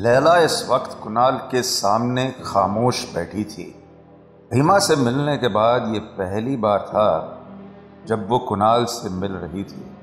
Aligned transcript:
लैला 0.00 0.36
इस 0.36 0.68
वक्त 0.70 0.98
कुणाल 1.02 1.36
के 1.50 1.62
सामने 1.62 2.34
खामोश 2.44 3.14
बैठी 3.14 3.44
थी। 3.44 3.82
रीमा 4.52 4.78
से 4.78 4.96
मिलने 4.96 5.36
के 5.38 5.48
बाद 5.48 5.94
ये 5.94 6.00
पहली 6.00 6.56
बार 6.56 6.78
था 6.78 7.38
जब 8.06 8.28
वो 8.28 8.38
कुणाल 8.38 8.84
से 8.84 9.10
मिल 9.10 9.32
रही 9.32 9.64
थी 9.64 9.96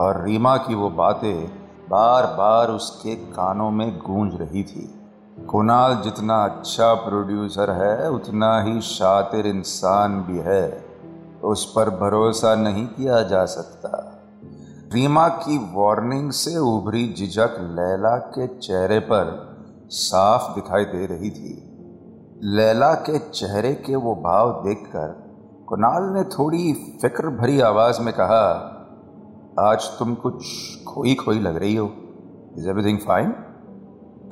और 0.00 0.24
रीमा 0.24 0.56
की 0.56 0.74
वो 0.74 0.90
बातें 0.90 1.46
बार 1.90 2.26
बार 2.26 2.68
उसके 2.68 3.14
कानों 3.14 3.70
में 3.70 3.98
गूंज 3.98 4.34
रही 4.34 4.62
थी। 4.62 5.10
कुणाल 5.50 5.96
जितना 5.96 6.44
अच्छा 6.44 6.94
प्रोड्यूसर 6.94 7.70
है, 7.70 8.10
उतना 8.10 8.62
ही 8.62 8.80
शातिर 8.80 9.46
इंसान 9.46 10.20
भी 10.20 10.38
है। 10.38 10.86
उस 11.44 11.72
पर 11.76 11.90
भरोसा 11.90 12.54
नहीं 12.54 12.86
किया 12.86 13.22
जा 13.22 13.44
सकता। 13.44 13.97
रीमा 14.92 15.26
की 15.28 15.56
वार्निंग 15.72 16.30
से 16.30 16.56
उभरी 16.58 17.02
झिझक 17.12 17.56
लैला 17.70 18.16
के 18.34 18.46
चेहरे 18.46 18.98
पर 18.98 19.32
साफ़ 19.90 20.54
दिखाई 20.54 20.84
दे 20.84 21.06
रही 21.06 21.30
थी। 21.30 21.50
लैला 22.56 22.92
के 23.08 23.18
चेहरे 23.18 23.72
के 23.86 23.96
वो 23.96 24.14
भाव 24.16 24.52
देखकर 24.66 25.10
कुणाल 25.68 26.02
ने 26.14 26.22
थोड़ी 26.30 26.72
फ़िक्र 27.02 27.28
भरी 27.30 27.60
आवाज़ 27.60 28.00
में 28.00 28.12
कहा, 28.14 28.44
आज 29.60 29.88
तुम 29.98 30.14
कुछ 30.14 30.44
खोई 30.84 31.14
खोई 31.14 31.40
लग 31.40 31.56
रही 31.56 31.74
हो। 31.76 31.90
इज़ 32.58 32.68
एवरीथिंग 32.68 32.98
फाइन 32.98 33.34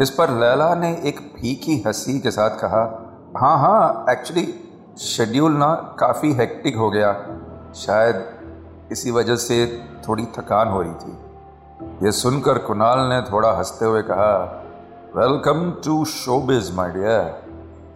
इस 0.00 0.10
पर 0.10 0.30
लैला 0.30 0.74
ने 0.74 0.92
एक 1.04 1.20
फीकी 1.36 1.82
हँसी 1.86 2.18
के 2.20 2.30
साथ 2.30 2.58
कहा 2.60 2.82
हाँ 3.36 3.58
हाँ 3.58 4.04
एक्चुअली 4.10 4.46
शेड्यूल 5.00 5.52
ना 5.52 5.74
काफ़ी 6.00 6.32
हेक्टिक 6.32 6.76
हो 6.76 6.90
गया। 6.90 7.12
शायद 7.76 8.24
इसी 8.92 9.10
वजह 9.10 9.36
से 9.36 9.84
थोड़ी 10.08 10.24
थकान 10.24 10.68
हो 10.68 10.82
रही 10.82 10.94
थी। 10.94 11.18
यह 12.04 12.10
सुनकर 12.10 12.58
कुणाल 12.58 12.98
ने 12.98 13.20
थोड़ा 13.22 13.50
हँसते 13.52 13.84
हुए 13.84 14.02
कहा 14.02 14.62
welcome 15.16 15.70
to 15.84 16.04
showbiz 16.04 16.74
my 16.74 16.90
dear 16.90 17.22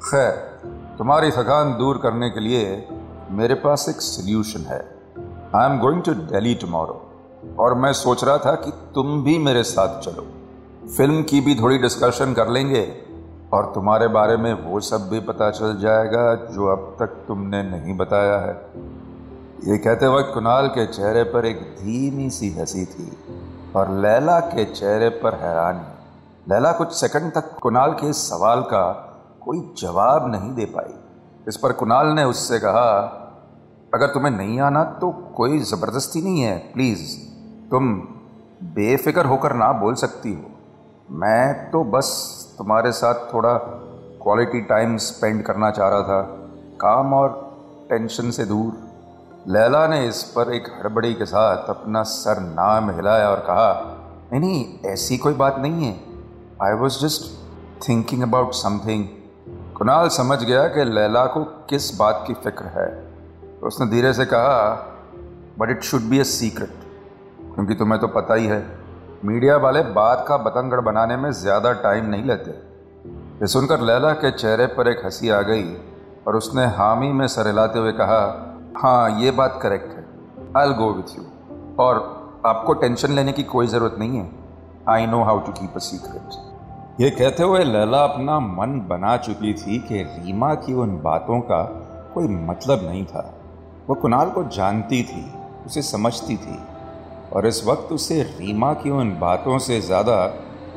खैर, 0.05 0.33
तुम्हारी 0.99 1.31
थकान 1.31 1.77
दूर 1.79 1.99
करने 1.99 2.31
के 2.31 2.41
लिए 2.41 2.89
मेरे 3.31 3.55
पास 3.55 3.87
एक 3.89 4.01
सोल्यूशन 4.01 4.61
है। 4.61 4.81
I 5.57 5.71
am 5.71 5.79
going 5.79 6.03
to 6.03 6.15
Delhi 6.15 6.55
tomorrow 6.55 7.11
और 7.59 7.75
मैं 7.75 7.93
सोच 7.93 8.25
रहा 8.25 8.39
था 8.39 8.55
कि 8.55 8.71
तुम 8.95 9.23
भी 9.25 9.39
मेरे 9.39 9.63
साथ 9.63 10.01
चलो। 10.01 10.27
फ़िल्म 10.97 11.23
की 11.23 11.41
भी 11.41 11.55
थोड़ी 11.55 11.79
डिस्कशन 11.79 12.33
कर 12.33 12.49
लेंगे 12.49 12.83
और 13.53 13.73
तुम्हारे 13.75 14.09
बारे 14.09 14.37
में 14.37 14.53
वो 14.53 14.81
सब 14.81 15.09
भी 15.09 15.21
पता 15.21 15.51
चल 15.51 15.79
जाएगा 15.81 16.35
जो 16.35 16.67
अब 16.67 16.97
तक 16.99 17.07
तुमने 17.07 17.63
नहीं 17.63 17.97
बताया 17.97 18.39
है। 18.39 18.55
ये 19.65 19.79
कहते 19.79 20.07
वक्त 20.07 20.31
कुणाल 20.35 20.69
के 20.69 20.87
चेहरे 20.87 21.23
पर 21.25 21.47
एक 21.47 21.57
धीमी 21.57 22.31
सी 22.31 22.51
हँसी 22.51 22.85
थी 22.85 23.17
और 23.77 23.91
लैला 23.91 24.41
के 24.41 24.65
चेहरे 24.65 25.09
पर 25.09 25.35
हैरानी। 25.35 25.83
लैला 26.53 26.73
कुछ 26.73 26.93
सेकंड 26.93 27.33
तक 27.33 27.59
कुणाल 27.59 27.93
के 27.93 28.13
सवाल 28.13 28.61
का 28.61 28.93
कोई 29.41 29.75
जवाब 29.79 30.33
नहीं 30.33 30.55
दे 30.55 30.65
पाई। 30.65 30.95
इस 31.49 31.57
पर 31.57 31.73
कुणाल 31.73 32.07
ने 32.07 32.25
उससे 32.25 32.59
कहा, 32.59 32.91
अगर 33.95 34.07
तुम्हें 34.07 34.33
नहीं 34.33 34.61
आना 34.61 34.85
तो 34.85 35.11
कोई 35.11 35.59
ज़बरदस्ती 35.59 36.23
नहीं 36.23 36.41
है, 36.41 36.59
प्लीज़। 36.59 37.17
तुम 37.71 37.95
बेफिक्र 38.63 39.27
होकर 39.27 39.53
ना 39.53 39.73
बोल 39.73 39.95
सकती 39.95 40.35
हो। 40.35 40.51
मैं 41.11 41.71
तो 41.71 41.85
बस 41.85 42.09
तुम्हारे 42.59 42.93
साथ 42.93 43.35
थोड़ा 43.35 43.55
क्वालिटी 44.23 44.61
टाइम 44.61 44.97
स्पेंड 44.97 45.43
करना 45.43 45.71
चाह 45.71 45.89
रहा 45.89 46.03
था। 46.03 46.23
काम 46.81 47.15
और 47.15 47.57
टेंशन 47.89 48.31
से 48.31 48.45
दूर। 48.45 48.90
लैला 49.49 49.87
ने 49.87 50.07
इस 50.07 50.23
पर 50.23 50.53
एक 50.53 50.67
हड़बड़ी 50.71 51.13
के 51.15 51.25
साथ 51.27 51.69
अपना 51.69 52.03
सर 52.03 52.41
नाम 52.41 52.91
हिलाया 52.91 53.29
और 53.29 53.39
कहा, 53.41 53.71
नहीं 54.33 54.41
नहीं, 54.41 54.65
ऐसी 54.87 55.17
कोई 55.19 55.35
बात 55.35 55.59
नहीं 55.59 55.85
है। 55.85 55.93
I 56.63 56.73
was 56.73 56.99
just 56.99 57.23
thinking 57.89 58.23
about 58.23 58.53
something 58.55 59.07
Kunal 59.77 60.09
समझ 60.09 60.43
गया 60.43 60.67
कि 60.69 60.85
लैला 60.85 61.25
को 61.27 61.45
किस 61.71 61.95
बात 61.99 62.25
की 62.27 62.35
फ़िक्र 62.35 62.65
है। 62.67 62.89
उसने 63.63 63.87
धीरे 63.87 64.13
से 64.13 64.25
कहा 64.25 64.71
but 65.59 65.71
it 65.71 65.83
should 65.83 66.03
be 66.03 66.19
a 66.19 66.23
secret 66.25 66.75
क्योंकि 67.55 67.75
तुम्हें 67.75 68.01
तो 68.01 68.09
पता 68.11 68.35
ही 68.35 68.47
है, 68.47 68.65
मीडिया 69.25 69.57
वाले 69.57 69.83
बात 69.95 70.25
का 70.29 70.37
बतंगड़ 70.37 70.81
बनाने 70.81 71.17
में 71.17 71.31
ज़्यादा 71.33 71.73
टाइम 71.73 72.07
नहीं 72.07 72.25
लेते। 72.25 72.51
ये 72.51 73.47
सुनकर 73.47 73.81
लैला 73.81 74.13
के 74.13 74.31
चेहरे 74.31 74.67
पर 74.67 74.89
एक 74.89 75.05
हँसी 75.05 75.31
आ 75.31 75.41
गई 75.43 75.75
और 76.27 76.37
उसने 76.37 76.67
हामी 76.67 77.13
में 77.13 77.27
सर 77.29 77.47
हिलाते 77.47 77.79
हुए 77.79 77.93
कहा 77.93 78.23
हाँ 78.77 79.21
ये 79.21 79.31
बात 79.31 79.59
करेक्ट 79.63 79.89
है। 79.89 80.05
I 80.57 80.67
L 80.67 80.73
go 80.73 80.93
with 80.93 81.17
you 81.19 81.25
और 81.79 81.99
आपको 82.47 82.75
टेंशन 82.75 83.13
लेने 83.13 83.33
की 83.33 83.43
कोई 83.43 83.67
ज़रूरत 83.67 83.97
नहीं 83.99 84.19
है। 84.19 84.29
I 84.89 85.07
know 85.07 85.23
how 85.25 85.39
to 85.39 85.53
keep 85.53 85.73
a 85.77 85.79
secret 85.79 87.01
ये 87.01 87.11
कहते 87.11 87.43
हुए 87.43 87.65
लैला 87.65 88.03
अपना 88.05 88.39
मन 88.41 88.81
बना 88.89 89.17
चुकी 89.17 89.53
थी 89.55 89.79
कि 89.79 90.03
रीमा 90.03 90.55
की 90.55 90.73
उन 90.73 90.97
बातों 91.03 91.41
का 91.41 91.63
कोई 92.15 92.29
मतलब 92.29 92.85
नहीं 92.85 93.05
था। 93.05 93.23
वो 93.89 93.95
कुणाल 93.95 94.31
को 94.31 94.45
जानती 94.45 95.03
थी, 95.03 95.25
उसे 95.67 95.83
समझती 95.83 96.37
थी। 96.37 96.59
और 97.33 97.47
इस 97.47 97.65
वक्त 97.67 97.93
उसे 97.93 98.23
रीमा 98.23 98.73
की 98.75 98.91
उन 98.91 99.11
बातों 99.19 99.59
से 99.59 99.81
ज़्यादा 99.81 100.27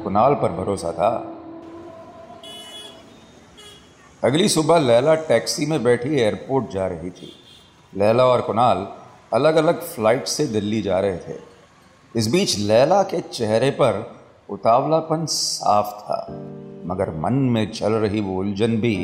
कुणाल 0.04 0.34
पर 0.34 0.52
भरोसा 0.52 0.92
था। 0.92 1.12
अगली 4.24 4.50
सुबह 4.50 4.80
लैला 4.80 5.16
टैक्सी 5.16 5.66
में 5.66 5.84
बैठी 5.84 6.20
एयरपोर्ट 6.20 6.70
जा 6.70 6.88
रही 6.88 7.10
थी। 7.10 7.32
लैला 7.94 8.26
और 8.26 8.42
कुणाल 8.42 8.88
अलग 9.34 9.56
अलग 9.56 9.82
फ़्लाइट 9.86 10.28
से 10.28 10.46
दिल्ली 10.48 10.82
जा 10.82 11.00
रहे 11.00 11.18
थे। 11.18 11.36
इस 12.16 12.28
बीच 12.28 12.58
लैला 12.60 13.02
के 13.04 13.20
चेहरे 13.22 13.70
पर 13.72 14.06
उतावलापन 14.50 15.26
साफ़ 15.26 15.92
था, 16.00 16.26
मगर 16.86 17.10
मन 17.20 17.34
में 17.34 17.72
चल 17.72 17.94
रही 17.94 18.22
वो 18.22 18.40
उलझन 18.40 18.78
भी 18.78 18.96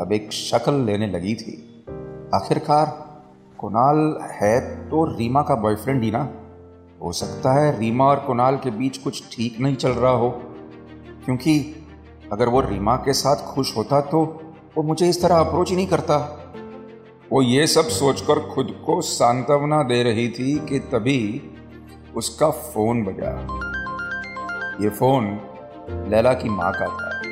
अब 0.00 0.12
एक 0.12 0.32
शक्ल 0.32 0.74
लेने 0.84 1.06
लगी 1.06 1.34
थी। 1.34 1.56
आखिरकार 2.34 2.86
कुणाल 3.58 3.98
है 4.32 4.58
तो 4.90 5.04
रीमा 5.16 5.42
का 5.42 5.54
बॉयफ्रेंड 5.54 6.02
ही 6.02 6.10
ना? 6.10 6.28
हो 7.02 7.12
सकता 7.12 7.52
है 7.54 7.78
रीमा 7.78 8.04
और 8.04 8.20
कुणाल 8.20 8.56
के 8.56 8.70
बीच 8.70 8.98
कुछ 8.98 9.22
ठीक 9.32 9.60
नहीं 9.60 9.76
चल 9.76 9.90
रहा 9.90 10.12
हो, 10.12 10.30
क्योंकि 11.24 11.58
अगर 12.32 12.48
वो 12.48 12.60
रीमा 12.60 12.96
के 12.96 13.12
साथ 13.12 13.46
खुश 13.46 13.76
होता 13.76 14.00
तो 14.00 14.22
वो 14.76 14.82
मुझे 14.82 15.08
इस 15.08 15.22
तरह 15.22 15.38
अप्रोच 15.38 15.70
ही 15.70 15.76
नहीं 15.76 15.86
करता। 15.86 16.18
वो 17.32 17.42
ये 17.42 17.66
सब 17.66 17.88
सोचकर 17.88 18.40
खुद 18.40 18.82
को 18.86 19.00
सांत्वना 19.00 19.82
दे 19.82 20.02
रही 20.02 20.28
थी 20.28 20.66
कि 20.66 20.78
तभी 20.78 21.50
उसका 22.16 22.50
फ़ोन 22.50 23.04
बजा। 23.04 23.30
ये 24.84 24.90
फ़ोन 24.90 25.40
लैला 25.90 26.32
की 26.32 26.48
माँ 26.48 26.72
का 26.72 26.86
था। 26.86 27.22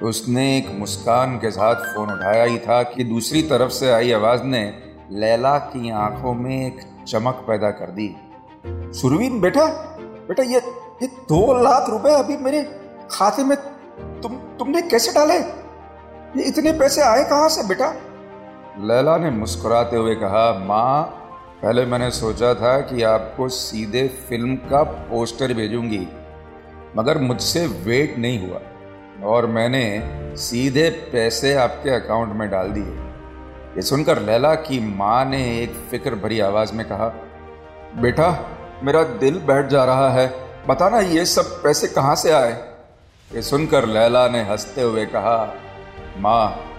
तो 0.00 0.08
उसने 0.08 0.58
एक 0.58 0.68
मुस्कान 0.78 1.36
के 1.36 1.50
साथ 1.50 1.74
फ़ोन 1.74 2.10
उठाया 2.10 2.44
ही 2.44 2.58
था 2.58 2.82
कि 2.82 3.04
दूसरी 3.04 3.42
तरफ़ 3.42 3.70
से 3.70 3.90
आई 3.90 4.12
आवाज़ 4.12 4.42
ने 4.42 4.74
लैला 5.12 5.58
की 5.58 5.90
आँखों 5.90 6.34
में 6.34 6.66
एक 6.66 7.04
चमक 7.08 7.34
पैदा 7.34 7.70
कर 7.70 7.90
दी। 7.90 8.16
सुरवीन, 8.66 9.40
बेटा 9.40 9.66
बेटा, 10.28 10.42
ये 10.42 10.58
ये 11.02 11.06
दो 11.06 11.62
लाख 11.62 11.90
रुपए 11.90 12.10
अभी 12.10 12.36
मेरे 12.36 12.62
खाते 13.10 13.44
में 13.44 13.56
तुम, 14.22 14.34
तुमने 14.34 14.82
कैसे 14.82 15.12
डाले? 15.12 15.34
ये 15.34 16.42
इतने 16.42 16.72
पैसे 16.72 17.02
आए 17.02 17.24
कहाँ 17.24 17.48
से, 17.48 17.68
बेटा? 17.68 17.94
लैला 18.78 19.16
ने 19.18 19.30
मुस्कुराते 19.30 19.96
हुए 19.96 20.14
कहा, 20.14 20.52
माँ, 20.58 21.02
पहले 21.62 21.84
मैंने 21.86 22.10
सोचा 22.10 22.54
था 22.54 22.80
कि 22.80 23.02
आपको 23.02 23.48
सीधे 23.48 24.06
फ़िल्म 24.28 24.56
का 24.56 24.82
पोस्टर 24.82 25.52
भेजूँगी, 25.54 26.06
मगर 26.96 27.18
मुझसे 27.18 27.66
वेट 27.66 28.18
नहीं 28.18 28.48
हुआ 28.48 28.60
और 29.28 29.46
मैंने 29.46 29.82
सीधे 30.36 30.88
पैसे 31.12 31.54
आपके 31.54 31.90
अकाउंट 31.90 32.32
में 32.34 32.48
डाल 32.50 32.68
दिए। 32.68 32.84
ये 33.76 33.82
सुनकर 33.82 34.22
लैला 34.22 34.54
की 34.54 34.80
माँ 34.96 35.24
ने 35.24 35.42
एक 35.62 35.74
फ़िक्र 35.90 36.14
भरी 36.14 36.40
आवाज़ 36.40 36.72
में 36.74 36.86
कहा, 36.88 37.08
बेटा, 37.96 38.30
मेरा 38.82 39.02
दिल 39.02 39.38
बैठ 39.38 39.66
जा 39.66 39.84
रहा 39.84 40.10
है, 40.10 40.32
बताना 40.68 41.00
ये 41.00 41.24
सब 41.24 41.62
पैसे 41.62 41.86
कहाँ 41.86 42.14
से 42.14 42.32
आए? 42.32 42.52
ये 43.30 43.42
सुनकर 43.42 43.86
लैला 43.86 44.28
ने 44.28 44.42
हँसते 44.42 44.82
हुए 44.82 45.06
कहा, 45.06 45.54
माँ 46.18 46.69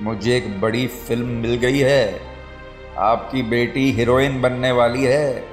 मुझे 0.00 0.36
एक 0.36 0.60
बड़ी 0.60 0.86
फ़िल्म 0.86 1.28
मिल 1.28 1.54
गई 1.54 1.78
है। 1.78 2.20
आपकी 2.98 3.42
बेटी 3.42 3.90
हीरोइन 3.92 4.40
बनने 4.42 4.72
वाली 4.72 5.04
है। 5.04 5.44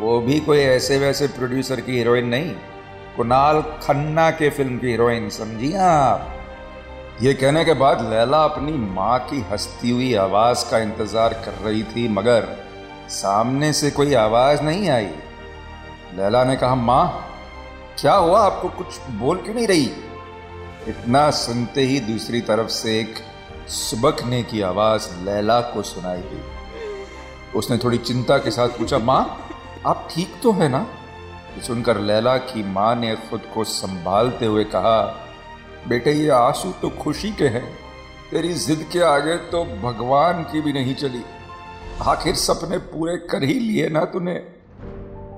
वो 0.00 0.20
भी 0.20 0.40
कोई 0.40 0.58
ऐसे 0.58 0.98
वैसे 0.98 1.26
प्रोड्यूसर 1.26 1.80
की 1.80 1.92
हीरोइन 1.92 2.26
नहीं। 2.26 2.54
कुणाल 3.16 3.60
खन्ना 3.62 4.30
के 4.30 4.50
फ़िल्म 4.50 4.78
की 4.78 4.86
हीरोइन, 4.86 5.28
समझी 5.28 5.72
आप? 5.74 6.34
ये 7.22 7.34
कहने 7.34 7.64
के 7.64 7.74
बाद 7.74 8.10
लैला 8.10 8.44
अपनी 8.44 8.72
माँ 8.72 9.18
की 9.18 9.40
हंसती 9.40 9.90
हुई 9.90 10.14
आवाज़ 10.14 10.70
का 10.70 10.78
इंतज़ार 10.78 11.32
कर 11.32 11.52
रही 11.52 11.82
थी, 11.82 12.08
मगर 12.08 12.56
सामने 13.08 13.72
से 13.72 13.90
कोई 13.90 14.14
आवाज़ 14.14 14.62
नहीं 14.62 14.88
आई। 14.88 15.08
लैला 16.14 16.44
ने 16.44 16.56
कहा, 16.56 16.74
माँ, 16.74 17.24
क्या 18.00 18.14
हुआ? 18.14 18.40
आपको 18.40 18.68
कुछ 18.68 19.00
बोल 19.10 19.36
क्यों 19.36 19.54
नहीं 19.54 19.66
रही? 19.66 19.90
इतना 20.88 21.30
सुनते 21.30 21.80
ही 21.80 22.00
दूसरी 22.00 22.40
तरफ़ 22.40 22.68
से 22.68 23.00
एक 23.00 23.14
सुबकने 23.68 24.42
की 24.42 24.60
आवाज़ 24.60 25.24
लैला 25.24 25.60
को 25.60 25.82
सुनाई 25.82 26.18
दी। 26.18 26.42
उसने 27.58 27.78
थोड़ी 27.78 27.98
चिंता 27.98 28.38
के 28.38 28.50
साथ 28.50 28.68
पूछा, 28.68 28.98
माँ, 28.98 29.48
आप 29.86 30.08
ठीक 30.14 30.34
तो 30.42 30.52
है 30.52 30.68
ना? 30.68 30.86
सुनकर 31.66 31.98
लैला 31.98 32.36
की 32.36 32.62
माँ 32.62 32.96
ने 32.96 33.16
खुद 33.16 33.42
को 33.54 33.64
संभालते 33.64 34.46
हुए 34.46 34.64
कहा, 34.64 35.24
बेटे, 35.88 36.12
ये 36.12 36.28
आँसू 36.28 36.72
तो 36.72 36.90
खुशी 36.90 37.32
के 37.32 37.48
हैं। 37.48 37.78
तेरी 38.30 38.54
जिद 38.54 38.88
के 38.92 39.00
आगे 39.00 39.36
तो 39.36 39.64
भगवान 39.64 40.42
की 40.42 40.60
भी 40.60 40.72
नहीं 40.72 40.94
चली। 40.94 41.22
आखिर 42.02 42.34
सपने 42.34 42.78
पूरे 42.78 43.16
कर 43.16 43.42
ही 43.42 43.54
लिए 43.54 43.88
ना 43.88 44.04
तूने? 44.04 44.34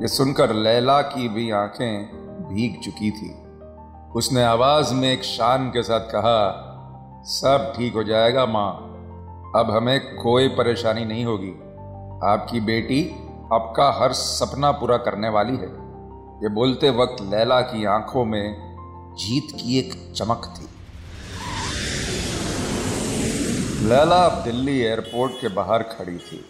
ये 0.03 0.09
सुनकर 0.09 0.53
लैला 0.53 1.01
की 1.01 1.29
भी 1.29 1.51
आँखें 1.51 2.05
भीग 2.55 2.81
चुकी 2.81 3.11
थी। 3.11 3.43
उसने 4.15 4.43
आवाज़ 4.43 4.95
में 4.95 5.13
एक 5.13 5.25
शान 5.25 5.69
के 5.69 5.83
साथ 5.83 6.01
कहा 6.01 6.67
सब 7.25 7.73
ठीक 7.77 7.95
हो 7.95 8.03
जाएगा, 8.03 8.47
माँ। 8.47 9.53
अब 9.57 9.71
हमें 9.71 10.17
कोई 10.17 10.49
परेशानी 10.49 11.05
नहीं 11.05 11.25
होगी। 11.25 11.51
आपकी 12.29 12.61
बेटी 12.61 13.11
आपका 13.53 13.91
हर 14.03 14.13
सपना 14.13 14.71
पूरा 14.71 14.97
करने 14.97 15.29
वाली 15.29 15.53
है। 15.53 15.69
ये 16.43 16.49
बोलते 16.49 16.91
वक्त 16.91 17.23
लैला 17.23 17.61
की 17.61 17.85
आँखों 17.85 18.25
में 18.25 18.55
जीत 19.19 19.49
की 19.51 19.79
एक 19.79 20.13
चमक 20.17 20.55
थी। 20.59 20.65
लैला 23.89 24.17
अब 24.17 24.43
दिल्ली 24.45 24.79
एयरपोर्ट 24.79 25.33
के 25.33 25.49
बाहर 25.49 25.83
खड़ी 25.83 26.19
थी। 26.19 26.45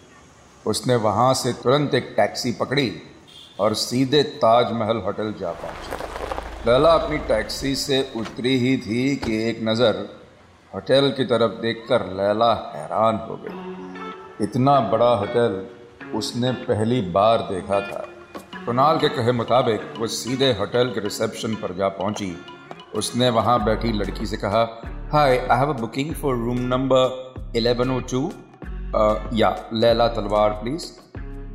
उसने 0.65 0.95
वहाँ 0.95 1.33
से 1.33 1.53
तुरंत 1.53 1.93
एक 1.93 2.13
टैक्सी 2.17 2.51
पकड़ी 2.51 2.91
और 3.59 3.73
सीधे 3.73 4.23
ताजमहल 4.23 4.97
होटल 4.97 5.33
जा 5.39 5.51
पहुँची। 5.51 6.71
लैला 6.71 6.89
अपनी 6.89 7.17
टैक्सी 7.17 7.75
से 7.75 8.11
उतरी 8.15 8.57
ही 8.57 8.77
थी 8.77 9.15
कि 9.15 9.49
एक 9.49 9.59
नज़र 9.63 10.20
होटल 10.75 11.13
की 11.17 11.23
तरफ़ 11.25 11.51
देखकर 11.51 12.05
लैला 12.07 12.53
हैरान 12.75 13.15
हो 13.29 13.35
गई। 13.41 14.43
इतना 14.43 14.79
बड़ा 14.79 15.09
होटल 15.15 15.65
उसने 16.15 16.51
पहली 16.51 17.01
बार 17.01 17.37
देखा 17.37 17.79
था। 17.81 18.05
कुणाल 18.65 18.97
के 18.97 19.09
कहे 19.09 19.31
मुताबिक 19.31 19.93
वो 19.99 20.07
सीधे 20.07 20.51
होटल 20.53 20.87
के 20.87 20.99
रिसेप्शन 20.99 21.55
पर 21.55 21.75
जा 21.75 21.87
पहुँची। 21.89 22.35
उसने 22.95 23.29
वहाँ 23.29 23.63
बैठी 23.65 23.91
लड़की 23.91 24.25
से 24.25 24.37
कहा 24.37 24.63
hi 25.13 25.37
I 25.37 25.57
have 25.57 25.73
a 25.73 25.77
booking 25.77 26.13
for 26.15 26.35
room 26.35 26.59
number 26.59 27.51
1102 27.55 28.23
yeah, 29.33 29.55
Laila 29.73 30.07
तलवार 30.07 30.49
प्लीज़ 30.49 30.85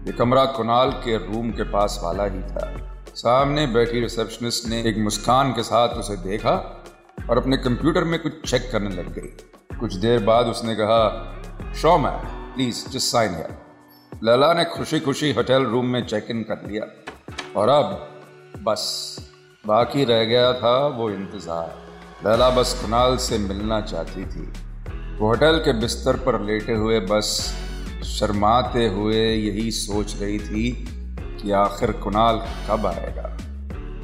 ये 0.06 0.12
कमरा 0.12 0.44
कुणाल 0.44 0.90
के 0.90 1.16
रूम 1.16 1.50
के 1.50 1.62
पास 1.62 2.00
वाला 2.04 2.24
ही 2.24 2.42
था। 2.42 2.72
सामने 3.14 3.66
बैठी 3.66 4.00
रिसेप्शनिस्ट 4.00 4.68
ने 4.68 4.82
एक 4.82 4.98
मुस्कान 4.98 5.52
के 5.52 5.62
साथ 5.62 5.88
उसे 5.88 6.16
देखा 6.16 6.75
और 7.30 7.38
अपने 7.38 7.56
कंप्यूटर 7.56 8.04
में 8.04 8.18
कुछ 8.22 8.50
चेक 8.50 8.68
करने 8.72 8.90
लग 8.90 9.12
गई। 9.14 9.78
कुछ 9.78 9.94
देर 9.94 10.24
बाद 10.24 10.46
उसने 10.46 10.74
कहा, 10.74 11.00
sure 11.74 11.96
ma'am 11.98 12.18
please 12.54 12.88
just 12.88 13.12
sign 13.12 13.30
है 13.30 13.48
लैला 14.24 14.52
ने 14.52 14.64
खुशी 14.64 15.00
खुशी 15.00 15.32
होटल 15.32 15.64
रूम 15.64 15.86
में 15.86 16.04
चेक 16.06 16.26
इन 16.30 16.42
कर 16.42 16.68
लिया। 16.68 16.86
और 17.60 17.68
अब 17.68 18.62
बस, 18.62 18.84
बाकी 19.66 20.04
रह 20.04 20.24
गया 20.24 20.52
था 20.52 20.86
वो 20.86 21.10
इंतज़ार। 21.10 21.74
लैला 22.26 22.50
बस 22.50 22.72
कुणाल 22.82 23.16
से 23.16 23.38
मिलना 23.38 23.80
चाहती 23.80 24.24
थी। 24.24 24.46
वो 25.18 25.26
होटल 25.28 25.58
के 25.58 25.72
बिस्तर 25.72 26.16
पर 26.16 26.40
लेटे 26.40 26.74
हुए 26.74 27.00
बस 27.00 27.28
शर्माते 28.06 28.86
हुए 28.88 29.24
यही 29.26 29.70
सोच 29.70 30.16
रही 30.20 30.38
थी 30.38 30.70
कि 31.40 31.50
आखिर 31.52 31.92
कुणाल 31.92 32.40
कब 32.68 32.86
आएगा। 32.86 33.35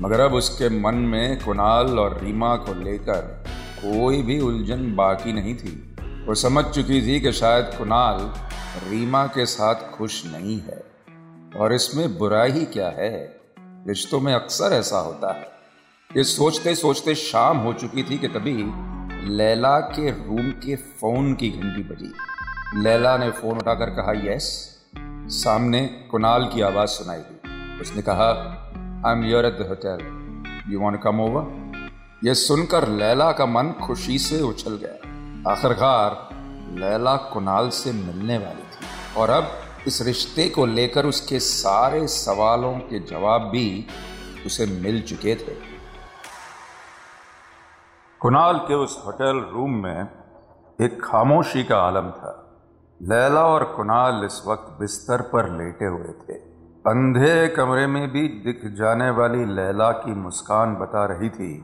मगर 0.02 0.20
अब 0.20 0.34
उसके 0.34 0.80
मन 0.80 0.94
में 0.94 1.44
कुणाल 1.44 1.98
और 1.98 2.20
रीमा 2.22 2.56
को 2.56 2.74
लेकर 2.74 3.44
कोई 3.84 4.22
भी 4.22 4.40
उलझन 4.40 4.94
बाकी 4.94 5.32
नहीं 5.32 5.56
थी। 5.56 5.96
वो 6.28 6.34
समझ 6.34 6.64
चुकी 6.64 7.02
थी 7.02 7.20
कि 7.20 7.32
शायद 7.32 7.64
कुणाल 7.64 8.34
रीमा 8.90 9.26
के 9.26 9.46
साथ 9.46 9.74
खुश 9.74 10.26
नहीं 10.26 10.60
है। 10.60 10.84
और 11.56 11.72
इसमें 11.72 12.18
बुरा 12.18 12.42
ही 12.42 12.64
क्या 12.64 12.88
है? 12.88 13.40
रिश्तों 13.58 14.20
में 14.20 14.34
अक्सर 14.34 14.74
ऐसा 14.74 14.98
होता 14.98 15.32
है। 15.32 15.46
ये 16.16 16.24
सोचते 16.24 16.74
सोचते 16.74 17.14
शाम 17.14 17.58
हो 17.58 17.72
चुकी 17.72 18.02
थी 18.02 18.18
कि 18.18 18.28
तभी 18.28 18.64
लैला 19.28 19.80
के 19.80 20.10
रूम 20.10 20.50
के 20.50 20.76
फ़ोन 20.76 21.34
की 21.34 21.50
घंटी 21.50 21.82
बजी। 21.82 22.12
लैला 22.82 23.16
ने 23.16 23.30
फ़ोन 23.30 23.56
उठाकर 23.56 23.90
कहा, 23.90 24.34
यस। 24.34 24.76
सामने 25.26 25.86
कुणाल 26.10 26.50
की 26.54 26.60
आवाज़ 26.60 26.88
सुनाई 26.88 27.18
दी। 27.18 27.80
उसने 27.80 28.02
कहा 28.02 28.58
I 29.06 29.12
am 29.12 29.24
here 29.24 29.46
at 29.46 29.52
the 29.52 29.66
hotel 29.68 29.98
you 30.68 30.80
want 30.80 31.02
come 31.02 31.20
over 31.20 31.72
यह 32.24 32.34
सुनकर 32.34 32.88
लैला 32.88 33.32
का 33.32 33.46
मन 33.46 33.72
खुशी 33.72 34.18
से 34.18 34.42
उछल 34.42 34.70
गया। 34.70 35.52
आखिरकार 35.52 36.28
लैला 36.78 37.16
कुणाल 37.16 37.68
से 37.68 37.92
मिलने 37.92 38.38
वाली 38.38 38.62
थी। 38.62 39.14
और 39.16 39.30
अब 39.30 39.48
इस 39.86 40.02
रिश्ते 40.02 40.48
को 40.48 40.66
लेकर 40.66 41.06
उसके 41.06 41.38
सारे 41.38 42.06
सवालों 42.06 42.74
के 42.74 43.00
जवाब 43.00 43.40
भी 43.40 43.86
उसे 44.46 44.66
मिल 44.66 45.02
चुके 45.02 45.34
थे। 45.34 45.56
कुणाल 48.20 48.58
के 48.58 48.74
उस 48.74 49.02
होटल 49.06 49.50
रूम 49.52 49.70
में 49.70 50.08
एक 50.80 51.04
खामोशी 51.04 51.64
का 51.64 51.78
आलम 51.78 52.10
था। 52.10 52.60
लैला 53.02 53.46
और 53.46 53.64
कुणाल 53.64 54.24
इस 54.24 54.42
वक्त 54.46 54.80
बिस्तर 54.80 55.22
पर 55.22 55.50
लेटे 55.50 55.84
हुए 55.84 56.12
थे। 56.12 56.51
अंधे 56.86 57.48
कमरे 57.48 57.86
में 57.86 58.12
भी 58.12 58.28
दिख 58.28 58.60
जाने 58.66 59.10
वाली 59.10 59.44
लैला 59.44 59.90
की 59.92 60.14
मुस्कान 60.14 60.74
बता 60.74 61.04
रही 61.04 61.28
थी 61.28 61.54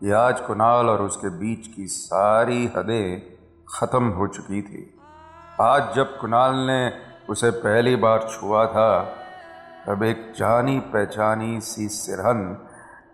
कि 0.00 0.10
आज 0.10 0.40
कुणाल 0.40 0.88
और 0.88 1.02
उसके 1.02 1.28
बीच 1.28 1.66
की 1.66 1.86
सारी 1.86 2.66
हदें 2.76 3.20
ख़त्म 3.74 4.08
हो 4.08 4.26
चुकी 4.26 4.62
थी। 4.62 5.00
आज 5.60 5.94
जब 5.96 6.18
कुणाल 6.18 6.54
ने 6.54 6.92
उसे 7.28 7.50
पहली 7.50 7.96
बार 7.96 8.28
छुआ 8.30 8.66
था, 8.66 9.00
तब 9.86 10.02
एक 10.02 10.32
जानी 10.36 10.80
पहचानी 10.80 11.60
सी 11.60 11.88
सिरहन 11.88 12.58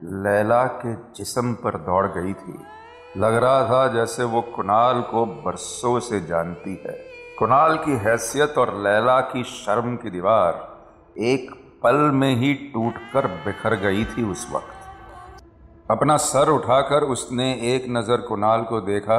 लैला 0.05 0.65
के 0.65 0.95
जिसम 0.95 1.55
पर 1.55 1.79
दौड़ 1.79 2.07
गई 2.07 2.33
थी। 2.33 2.59
लग 3.17 3.35
रहा 3.35 3.65
था 3.65 3.87
जैसे 3.89 4.25
वो 4.25 4.41
कुणाल 4.41 5.01
को 5.01 5.27
बरसों 5.27 6.01
से 6.01 6.21
जानती 6.21 6.83
है। 6.87 6.99
कुणाल 7.39 7.77
की 7.77 7.93
हैसियत 7.93 8.59
और 8.59 8.77
लैला 8.83 9.21
की 9.21 9.45
शर्म 9.45 9.97
की 9.97 10.11
दीवार 10.11 10.71
एक 11.17 11.51
पल 11.83 11.95
में 11.95 12.35
ही 12.37 12.53
टूटकर 12.55 13.27
बिखर 13.27 13.75
गई 13.75 14.05
थी 14.05 14.23
उस 14.23 14.47
वक्त। 14.53 15.91
अपना 15.91 16.17
सर 16.17 16.49
उठाकर 16.49 17.03
उसने 17.03 17.53
एक 17.75 17.87
नज़र 17.89 18.21
कुणाल 18.21 18.63
को 18.63 18.81
देखा 18.81 19.19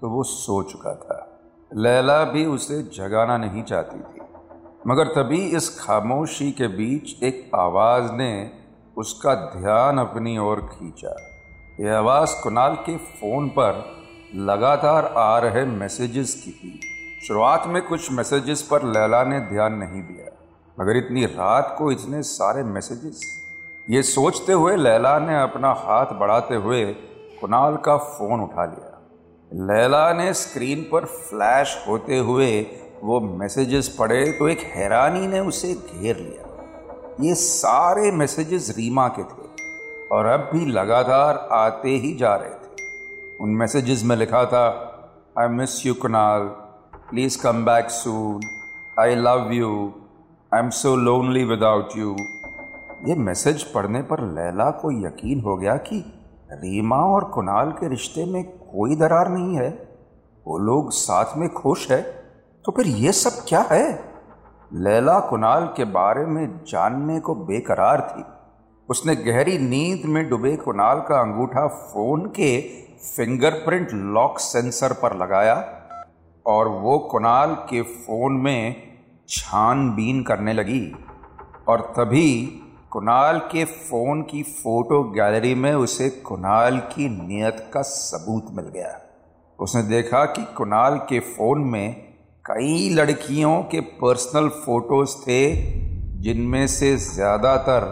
तो 0.00 0.08
वो 0.08 0.22
सो 0.22 0.62
चुका 0.62 0.94
था। 0.94 1.18
लैला 1.70 2.24
भी 2.24 2.44
उसे 2.46 2.82
जगाना 2.94 3.36
नहीं 3.38 3.62
चाहती 3.62 3.98
थी। 3.98 4.20
मगर 4.86 5.06
तभी 5.06 5.38
इस 5.56 5.68
खामोशी 5.80 6.50
के 6.52 6.68
बीच 6.68 7.22
एक 7.22 7.50
आवाज़ 7.54 8.12
ने 8.12 8.50
उसका 8.96 9.34
ध्यान 9.34 9.98
अपनी 9.98 10.38
ओर 10.38 10.60
खींचा। 10.60 11.14
यह 11.80 11.96
आवाज़ 11.98 12.42
कुणाल 12.42 12.74
के 12.74 12.96
फ़ोन 12.96 13.48
पर 13.48 13.84
लगातार 14.34 15.12
आ 15.16 15.38
रहे 15.38 15.64
मैसेजेस 15.64 16.34
की 16.34 16.50
थी। 16.50 16.80
शुरुआत 17.26 17.66
में 17.66 17.82
कुछ 17.82 18.10
मैसेजेस 18.12 18.62
पर 18.62 18.84
लैला 18.84 19.24
ने 19.24 19.40
ध्यान 19.40 19.74
नहीं 19.74 20.02
दिया। 20.02 20.32
मगर 20.80 20.96
इतनी 20.96 21.24
रात 21.26 21.74
को 21.78 21.90
इतने 21.92 22.22
सारे 22.22 22.62
मैसेजेस 22.62 23.20
ये 23.90 24.02
सोचते 24.02 24.52
हुए 24.52 24.76
लैला 24.76 25.18
ने 25.18 25.40
अपना 25.42 25.72
हाथ 25.78 26.06
बढ़ाते 26.06 26.54
हुए 26.54 26.84
कुणाल 27.40 27.76
का 27.76 27.96
फ़ोन 27.96 28.40
उठा 28.40 28.64
लिया। 28.64 28.92
लैला 29.66 30.12
ने 30.12 30.32
स्क्रीन 30.34 30.82
पर 30.82 31.04
फ्लैश 31.04 31.76
होते 31.88 32.18
हुए 32.18 32.50
वो 33.04 33.20
मैसेजेस 33.20 33.88
पढ़े 33.98 34.24
तो 34.32 34.48
एक 34.48 34.60
हैरानी 34.66 35.26
ने 35.26 35.40
उसे 35.40 35.72
घेर 35.74 36.16
लिया। 36.16 36.44
ये 37.20 37.34
सारे 37.34 38.10
मैसेजेस 38.12 38.74
रीमा 38.76 39.08
के 39.08 39.22
थे 39.22 39.48
और 40.12 40.26
अब 40.26 40.48
भी 40.52 40.64
लगातार 40.66 41.48
आते 41.52 41.90
ही 41.96 42.14
जा 42.14 42.34
रहे 42.34 42.50
थे। 42.50 43.36
उन 43.40 43.50
मैसेजेस 43.50 44.02
में 44.04 44.16
लिखा 44.16 44.44
था 44.44 44.66
I 45.38 45.48
miss 45.48 45.84
you 45.86 45.94
Kunal. 45.94 46.42
Please 47.10 47.42
come 47.42 47.64
back 47.64 47.90
soon 47.90 48.40
I 49.00 49.14
love 49.14 49.52
you 49.52 49.92
I 50.56 50.62
am 50.62 50.70
so 50.70 50.96
lonely 50.96 51.44
without 51.44 51.88
you 51.96 52.16
ये 53.08 53.14
मैसेज 53.14 53.62
पढ़ने 53.62 54.02
पर 54.02 54.20
लैला 54.20 54.70
को 54.70 55.06
यकीन 55.06 55.40
हो 55.40 55.56
गया 55.56 55.76
कि 55.76 56.12
रीमा 56.52 56.96
और 56.96 57.24
कुणाल 57.24 57.70
के 57.70 57.88
रिश्ते 57.88 58.24
में 58.24 58.44
कोई 58.44 58.96
दरार 58.96 59.28
नहीं 59.28 59.56
है। 59.56 59.88
वो 60.46 60.58
लोग 60.58 60.90
साथ 60.90 61.24
में 61.36 61.48
खुश 61.48 61.90
है। 61.90 62.02
तो 62.64 62.72
फिर 62.72 62.86
ये 62.86 63.12
सब 63.12 63.30
क्या 63.48 63.60
है? 63.60 64.12
लैला 64.72 65.20
कुणाल 65.20 65.66
के 65.76 65.84
बारे 65.84 66.26
में 66.26 66.64
जानने 66.64 67.20
को 67.20 67.34
बेकरार 67.34 68.00
थी। 68.00 68.24
उसने 68.88 69.16
गहरी 69.16 69.58
नींद 69.58 70.02
में 70.04 70.30
डूबे 70.30 70.56
कुणाल 70.56 71.00
का 71.00 71.20
अंगूठा 71.20 71.66
फ़ोन 71.66 72.26
के 72.26 72.60
फिंगरप्रिंट 73.16 73.88
लॉक 73.92 74.38
सेंसर 74.38 74.92
पर 74.92 75.16
लगाया 75.16 75.66
और 76.46 76.68
वो 76.68 76.98
कुणाल 76.98 77.54
के 77.54 77.82
फ़ोन 77.82 78.32
में 78.32 78.95
छानबीन 79.28 80.22
करने 80.22 80.52
लगी 80.52 80.84
और 81.68 81.80
तभी 81.96 82.30
कुणाल 82.90 83.38
के 83.52 83.64
फ़ोन 83.64 84.22
की 84.22 84.42
फ़ोटो 84.42 85.02
गैलरी 85.12 85.54
में 85.54 85.72
उसे 85.74 86.08
कुणाल 86.26 86.78
की 86.92 87.08
नियत 87.08 87.70
का 87.74 87.82
सबूत 87.82 88.46
मिल 88.56 88.68
गया। 88.68 88.98
उसने 89.58 89.82
देखा 89.82 90.24
कि 90.24 90.44
कुणाल 90.56 90.96
के 91.08 91.18
फ़ोन 91.20 91.64
में 91.64 91.94
कई 92.44 92.88
लड़कियों 92.94 93.56
के 93.62 93.80
पर्सनल 93.80 94.48
फ़ोटोज़ 94.48 95.16
थे, 95.16 95.40
जिनमें 96.22 96.66
से 96.66 96.96
ज़्यादातर 96.96 97.84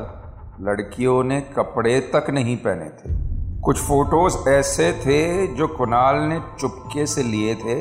लड़कियों 0.60 1.22
ने 1.24 1.40
कपड़े 1.56 1.98
तक 2.14 2.30
नहीं 2.30 2.56
पहने 2.56 2.88
थे। 2.90 3.12
कुछ 3.60 3.78
फ़ोटोज़ 3.78 4.36
ऐसे 4.48 4.92
थे 5.00 5.46
जो 5.56 5.68
कुणाल 5.68 6.20
ने 6.22 6.40
चुपके 6.60 7.06
से 7.06 7.22
लिए 7.22 7.54
थे 7.54 7.80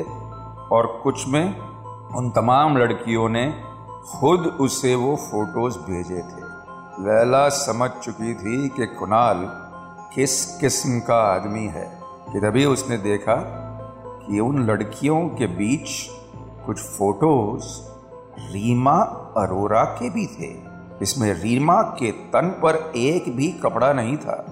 और 0.70 1.00
कुछ 1.04 1.26
में 1.28 1.54
उन 2.16 2.30
तमाम 2.30 2.76
लड़कियों 2.76 3.28
ने 3.28 3.54
खुद 4.12 4.40
उसे 4.60 4.94
वो 4.94 5.16
फ़ोटोज़ 5.16 5.78
भेजे 5.78 6.18
थे। 6.18 6.42
लैला 7.04 7.48
समझ 7.48 7.90
चुकी 7.90 8.34
थी 8.34 8.68
कि 8.68 8.86
कुणाल 8.86 9.44
किस 10.14 10.56
किस्म 10.56 11.00
का 11.00 11.16
आदमी 11.16 11.66
है, 11.66 12.00
कि 12.32 12.40
तभी 12.40 12.64
उसने 12.64 12.96
देखा 12.98 13.34
कि 14.28 14.40
उन 14.40 14.66
लड़कियों 14.66 15.28
के 15.28 15.46
बीच 15.46 15.90
कुछ 16.66 16.78
फ़ोटोज़ 16.78 17.64
रीमा 18.52 18.98
अरोरा 19.36 19.84
के 19.84 20.10
भी 20.10 20.26
थे। 20.26 20.54
इसमें 21.02 21.32
रीमा 21.34 21.82
के 21.82 22.10
तन 22.10 22.48
पर 22.62 22.92
एक 22.96 23.36
भी 23.36 23.52
कपड़ा 23.52 23.92
नहीं 23.92 24.16
था। 24.16 24.44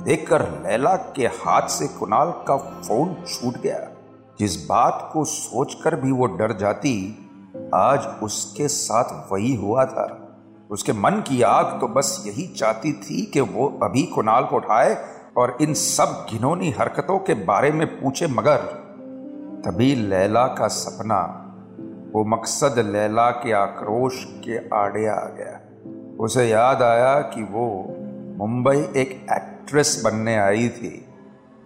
देखकर 0.00 0.42
लैला 0.42 0.96
के 0.96 1.26
हाथ 1.26 1.68
से 1.68 1.88
कुणाल 1.88 2.30
का 2.48 2.56
फ़ोन 2.56 3.16
छूट 3.28 3.56
गया। 3.62 3.88
जिस 4.38 4.66
बात 4.66 5.10
को 5.12 5.24
सोचकर 5.24 5.94
भी 5.94 6.12
वो 6.12 6.26
डर 6.26 6.52
जाती, 6.52 7.28
आज 7.74 8.06
उसके 8.22 8.68
साथ 8.68 9.32
वही 9.32 9.54
हुआ 9.54 9.84
था। 9.84 10.24
उसके 10.70 10.92
मन 10.92 11.10
की 11.10 11.42
आग 11.42 11.80
तो 11.80 11.88
बस 11.88 12.24
यही 12.26 12.46
चाहती 12.46 12.92
थी 12.92 13.22
कि 13.22 13.40
वो 13.40 13.78
अभी 13.82 14.02
कुणाल 14.02 14.44
को 14.44 14.56
उठाए 14.56 15.04
और 15.36 15.58
इन 15.60 15.74
सब 15.74 16.26
घिनौनी 16.30 16.70
हरकतों 16.70 17.18
के 17.18 17.34
बारे 17.34 17.72
में 17.72 18.00
पूछे 18.00 18.26
मगर, 18.26 18.56
तभी 19.66 19.94
लैला 19.94 20.46
का 20.46 20.68
सपना, 20.68 21.44
वो 22.14 22.24
मकसद 22.24 22.78
लैला 22.78 23.30
के 23.30 23.52
आक्रोश 23.52 24.24
के 24.24 24.68
आड़े 24.76 25.06
आ 25.06 25.20
गया। 25.20 25.60
उसे 26.20 26.48
याद 26.48 26.82
आया 26.82 27.20
कि 27.20 27.42
वो 27.42 27.94
मुंबई 28.38 28.76
एक 28.76 29.26
एक्ट्रेस 29.32 30.02
बनने 30.04 30.36
आई 30.36 30.68
थी। 30.68 31.07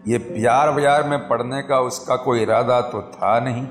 ये 0.09 0.19
प्यार 0.19 0.71
व्यार 0.71 1.09
में 1.09 1.29
पढ़ने 1.29 1.63
का 1.63 1.81
उसका 1.81 2.17
कोई 2.17 2.43
इरादा 2.43 2.81
तो 2.81 3.03
था 3.03 3.41
नहीं। 3.41 3.67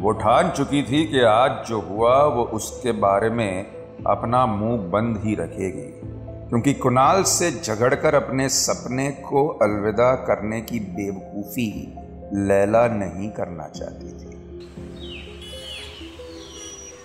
वो 0.00 0.10
ठान 0.10 0.50
चुकी 0.50 0.82
थी 0.82 1.04
कि 1.04 1.20
आज 1.20 1.66
जो 1.68 1.80
हुआ, 1.80 2.24
वो 2.24 2.44
उसके 2.44 2.92
बारे 2.92 3.30
में 3.30 3.66
अपना 4.06 4.46
मुँह 4.46 4.90
बंद 4.90 5.22
ही 5.24 5.34
रखेगी। 5.34 6.00
क्योंकि 6.48 6.74
कुणाल 6.74 7.22
से 7.22 7.50
झगड़कर 7.50 8.14
अपने 8.14 8.48
सपने 8.48 9.10
को 9.10 9.48
अलविदा 9.48 10.14
करने 10.14 10.60
की 10.60 10.80
बेवकूफ़ी 10.80 11.94
लैला 12.32 12.86
नहीं 12.88 13.30
करना 13.30 13.68
चाहती 13.68 14.12
थी। 14.12 14.38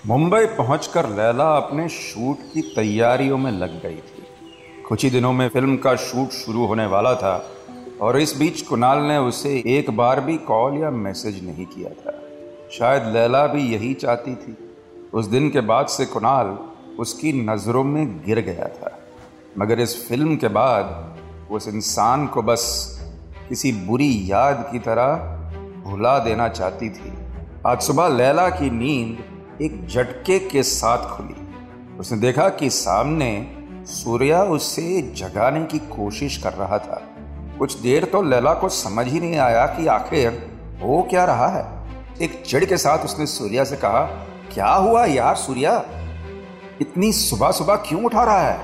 मुंबई 0.06 0.46
पहुंचकर 0.46 1.10
लैला 1.10 1.58
अपने 1.58 1.90
शूट 1.90 2.38
की 2.54 2.62
तैयारियों 2.62 3.38
में 3.38 3.52
लग 3.52 3.82
गई 3.82 3.96
थी। 3.96 4.24
कुछ 4.90 5.04
ही 5.04 5.10
दिनों 5.10 5.34
में 5.34 5.50
फ़िल्म 5.50 5.78
का 5.78 5.96
शूट 5.96 6.30
शुरू 6.30 6.66
होने 6.66 6.86
वाला 6.86 7.16
था। 7.16 7.46
और 8.02 8.20
इस 8.20 8.38
बीच 8.38 8.62
कुणाल 8.62 8.98
ने 8.98 9.18
उसे 9.18 9.64
एक 9.68 9.90
बार 9.90 10.22
भी 10.22 10.38
कॉल 10.38 10.78
या 10.78 10.90
मैसेज 10.90 11.46
नहीं 11.46 11.66
किया 11.66 11.90
था। 11.90 12.20
शायद 12.72 13.14
लैला 13.14 13.48
भी 13.48 13.74
यही 13.74 13.94
चाहती 13.94 14.36
थी। 14.36 14.58
उस 15.14 15.26
दिन 15.26 15.50
के 15.50 15.62
बाद 15.62 15.88
से 15.88 16.06
कुणाल 16.06 16.58
उसकी 17.00 17.34
नज़रों 17.34 17.84
में 17.84 18.26
गिर 18.26 18.40
गया 18.40 18.68
था। 18.68 19.00
मगर 19.58 19.80
इस 19.80 20.08
फ़िल्म 20.08 20.36
के 20.36 20.48
बाद 20.48 21.16
उस 21.52 21.68
इंसान 21.68 22.28
को 22.28 22.42
बस 22.42 22.90
किसी 23.50 23.72
बुरी 23.72 24.26
याद 24.26 24.70
की 24.72 24.80
तरह 24.80 25.16
भुला 25.84 26.20
देना 26.20 26.50
चाहती 26.50 26.90
थी। 26.90 27.14
आज 27.68 27.82
सुबह 27.82 28.08
लैला 28.08 28.50
की 28.50 28.70
नींद 28.70 29.18
एक 29.62 29.88
झटके 29.88 30.40
के 30.40 30.64
साथ 30.64 31.18
खुली। 31.18 31.36
उसने 31.98 32.18
देखा 32.18 32.50
कि 32.50 32.70
सामने 32.70 33.56
सूर्या 33.86 34.44
उसे 34.44 35.02
जगाने 35.02 35.66
की 35.66 35.80
कोशिश 35.80 36.38
कर 36.38 36.54
रहा 36.54 36.80
था। 36.80 37.13
कुछ 37.60 37.78
देर 37.78 38.06
तो 38.06 38.22
लैला 38.22 38.54
को 38.54 38.70
समझ 38.70 39.08
ही 39.08 39.20
नहीं 39.20 39.38
आया 39.38 39.66
कि 39.66 39.88
आखिर 39.88 40.32
हो 40.84 41.08
क्या 41.10 41.26
रहा 41.26 41.48
है। 41.48 41.84
एक 42.22 42.44
चिड़ 42.46 42.66
के 42.66 42.78
साथ 42.78 42.98
उसने 42.98 43.26
सूर्या 43.26 43.64
से 43.64 43.76
कहा, 43.76 44.02
क्या 44.54 44.68
हुआ 44.68 45.06
यार 45.06 45.36
सूर्या? 45.36 45.86
इतनी 46.82 47.14
सुबह 47.14 47.52
सुबह 47.52 47.76
क्यों 47.76 48.04
उठा 48.04 48.24
रहा 48.24 48.42
है? 48.42 48.60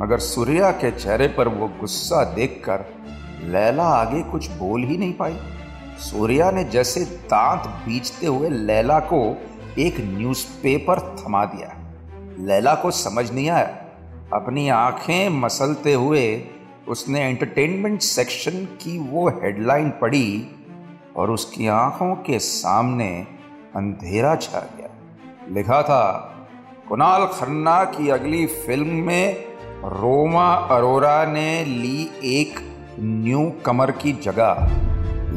मगर 0.00 0.18
सूर्या 0.18 0.70
के 0.70 0.90
चेहरे 0.90 1.28
पर 1.28 1.48
वो 1.48 1.68
गुस्सा 1.68 2.24
देखकर 2.24 2.84
लैला 3.42 3.84
आगे 3.84 4.22
कुछ 4.22 4.50
बोल 4.50 4.84
ही 4.84 4.96
नहीं 4.96 5.12
पाई। 5.12 5.38
सूर्या 5.98 6.50
ने 6.50 6.64
जैसे 6.64 7.00
दांत 7.00 7.60
बीचते 7.60 8.26
हुए 8.26 8.48
लैला 8.48 8.98
को 8.98 9.38
एक 9.78 9.96
न्यूज़पेपर 10.00 11.16
थमा 11.16 11.44
दिया। 11.44 11.94
लैला 12.38 12.74
को 12.74 12.90
समझ 12.90 13.30
नहीं 13.30 13.50
आया। 13.50 13.76
अपनी 14.32 14.68
आँखें 14.68 15.28
मसलते 15.28 15.94
हुए 15.94 16.44
उसने 16.88 17.20
एंटरटेनमेंट 17.20 18.00
सेक्शन 18.00 18.64
की 18.64 18.98
वो 18.98 19.28
हेडलाइन 19.28 19.90
पढ़ी 19.90 20.50
और 21.16 21.30
उसकी 21.30 21.66
आँखों 21.66 22.14
के 22.14 22.38
सामने 22.38 23.26
अंधेरा 23.76 24.36
छा 24.36 24.60
गया। 24.60 24.88
लिखा 25.48 25.82
था, 25.82 26.34
कुणाल 26.88 27.26
खन्ना 27.26 27.84
की 27.84 28.08
अगली 28.08 28.46
फ़िल्म 28.46 28.88
में 28.88 29.44
रोमा 29.84 30.54
अरोरा 30.54 31.24
ने 31.24 31.64
ली 31.64 32.10
एक 32.24 32.54
न्यू 33.00 33.52
कमर 33.66 33.90
की 33.90 34.12
जगह। 34.12 34.70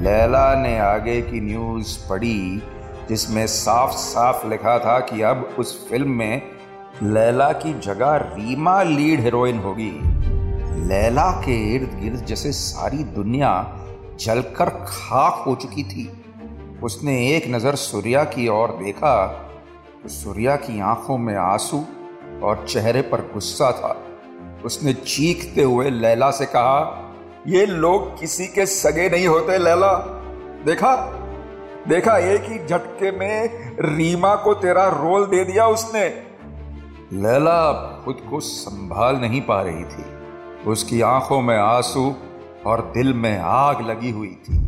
लैला 0.01 0.55
ने 0.55 0.79
आगे 0.79 1.21
की 1.21 1.41
न्यूज़ 1.41 2.09
पढ़ी, 2.09 2.63
जिसमें 3.09 3.47
साफ़ 3.47 3.91
साफ़ 3.91 4.47
लिखा 4.47 4.79
था 4.79 4.99
कि 4.99 5.21
अब 5.21 5.55
उस 5.59 5.89
फ़िल्म 5.89 6.09
में 6.09 6.41
लैला 7.03 7.51
की 7.51 7.79
जगह 7.79 8.15
रीमा 8.15 8.83
लीड 8.83 9.19
हीरोइन 9.19 9.59
होगी। 9.59 10.01
लैला 10.87 11.31
के 11.31 11.75
इर्द 11.75 11.99
गिर्द 12.01 12.25
जैसे 12.25 12.51
सारी 12.51 12.97
दुनिया 12.97 13.79
जलकर 14.19 14.69
खाक 14.69 15.43
हो 15.47 15.55
चुकी 15.55 15.83
थी। 15.83 16.23
उसने 16.83 17.35
एक 17.35 17.47
नज़र 17.47 17.75
सूर्या 17.75 18.23
की 18.23 18.47
ओर 18.47 18.69
देखा। 18.83 19.27
तो 20.03 20.09
सूर्या 20.09 20.55
की 20.55 20.79
आँखों 20.79 21.17
में 21.17 21.35
आँसू 21.35 21.85
और 22.43 22.65
चेहरे 22.69 23.01
पर 23.01 23.21
गुस्सा 23.21 23.71
था। 23.71 24.05
उसने 24.65 24.93
चीखते 24.93 25.63
हुए 25.63 25.89
लैला 25.89 26.31
से 26.31 26.45
कहा, 26.45 27.13
ये 27.47 27.65
लोग 27.65 28.19
किसी 28.19 28.47
के 28.47 28.65
सगे 28.65 29.09
नहीं 29.09 29.27
होते 29.27 29.57
लैला। 29.57 29.93
देखा? 30.65 30.95
देखा 31.87 32.17
एक 32.17 32.41
ही 32.41 32.67
झटके 32.67 33.11
में 33.11 33.49
रीमा 33.81 34.35
को 34.35 34.53
तेरा 34.53 34.87
रोल 34.87 35.25
दे 35.25 35.43
दिया 35.43 35.67
उसने। 35.67 36.07
लैला 37.13 37.73
खुद 38.05 38.27
को 38.29 38.39
संभाल 38.39 39.15
नहीं 39.15 39.41
पा 39.41 39.61
रही 39.61 39.83
थी। 39.83 40.16
उसकी 40.65 41.01
आँखों 41.01 41.41
में 41.41 41.57
आँसू 41.57 42.15
और 42.65 42.91
दिल 42.97 43.13
में 43.13 43.39
आग 43.39 43.81
लगी 43.81 44.11
हुई 44.11 44.27
थी। 44.27 44.67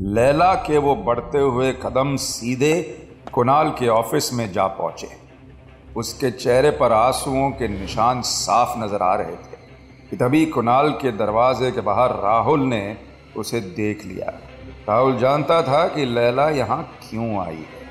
लैला 0.00 0.54
के 0.54 0.78
वो 0.78 0.96
बढ़ते 0.96 1.38
हुए 1.38 1.72
कदम 1.72 2.16
सीधे 2.16 2.82
कुणाल 3.32 3.70
के 3.70 3.88
ऑफ़िस 3.88 4.32
में 4.32 4.52
जा 4.52 4.66
पहुँचे। 4.66 5.08
उसके 5.96 6.30
चेहरे 6.30 6.70
पर 6.70 6.92
आंसुओं 6.92 7.50
के 7.50 7.68
निशान 7.68 8.22
साफ़ 8.22 8.78
नज़र 8.78 9.02
आ 9.02 9.14
रहे 9.14 9.36
थे। 9.36 9.54
कि 10.10 10.16
तभी 10.16 10.46
कुणाल 10.46 10.90
के 10.90 11.12
दरवाजे 11.12 11.70
के 11.70 11.80
बाहर 11.80 12.10
राहुल 12.10 12.60
ने 12.60 12.96
उसे 13.36 13.60
देख 13.60 14.04
लिया। 14.04 14.40
राहुल 14.88 15.16
जानता 15.16 15.62
था 15.62 15.88
कि 15.88 16.04
लैला 16.04 16.50
यहाँ 16.50 16.90
क्यों 17.10 17.38
आई 17.38 17.54
है। 17.54 17.83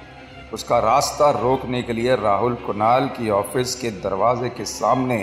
उसका 0.54 0.80
रास्ता 0.80 1.30
रोकने 1.32 1.82
के 1.84 1.94
लिए 1.94 2.16
राहुल 2.16 2.56
कुणाल 2.56 3.08
की 3.08 3.30
ऑफ़िस 3.30 3.76
के 3.76 3.90
दरवाजे 3.92 4.50
के 4.50 4.66
सामने 4.66 5.18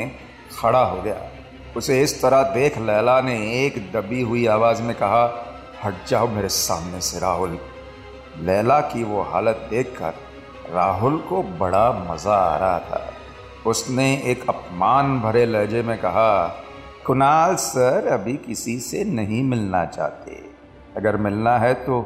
खड़ा 0.60 0.82
हो 0.82 1.02
गया। 1.02 1.16
उसे 1.76 2.00
इस 2.02 2.22
तरह 2.22 2.42
देख 2.42 2.78
लैला 2.78 3.20
ने 3.20 3.36
एक 3.64 3.92
दबी 3.92 4.22
हुई 4.22 4.46
आवाज़ 4.46 4.82
में 4.82 4.94
कहा, 4.94 5.24
हट 5.84 6.06
जाओ 6.08 6.28
मेरे 6.28 6.48
सामने 6.48 7.00
से 7.00 7.20
राहुल। 7.20 7.58
लैला 8.38 8.80
की 8.80 9.04
वो 9.04 9.22
हालत 9.22 9.66
देखकर 9.70 10.14
राहुल 10.72 11.18
को 11.18 11.42
बड़ा 11.42 11.90
मज़ा 12.10 12.34
आ 12.34 12.56
रहा 12.56 12.78
था। 12.78 13.12
उसने 13.66 14.12
एक 14.24 14.48
अपमान 14.48 15.20
भरे 15.20 15.46
लहजे 15.46 15.82
में 15.82 15.98
कहा, 15.98 16.46
कुणाल 17.06 17.54
सर, 17.54 18.06
अभी 18.06 18.36
किसी 18.36 18.78
से 18.80 19.04
नहीं 19.04 19.42
मिलना 19.44 19.84
चाहते। 19.84 20.44
अगर 20.96 21.16
मिलना 21.16 21.58
है 21.58 21.74
तो 21.74 22.00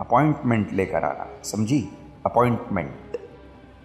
अपॉइंटमेंट 0.00 0.72
लेकर 0.72 1.04
आना, 1.04 1.26
समझी? 1.44 1.88
अपॉइंटमेंट। 2.26 3.16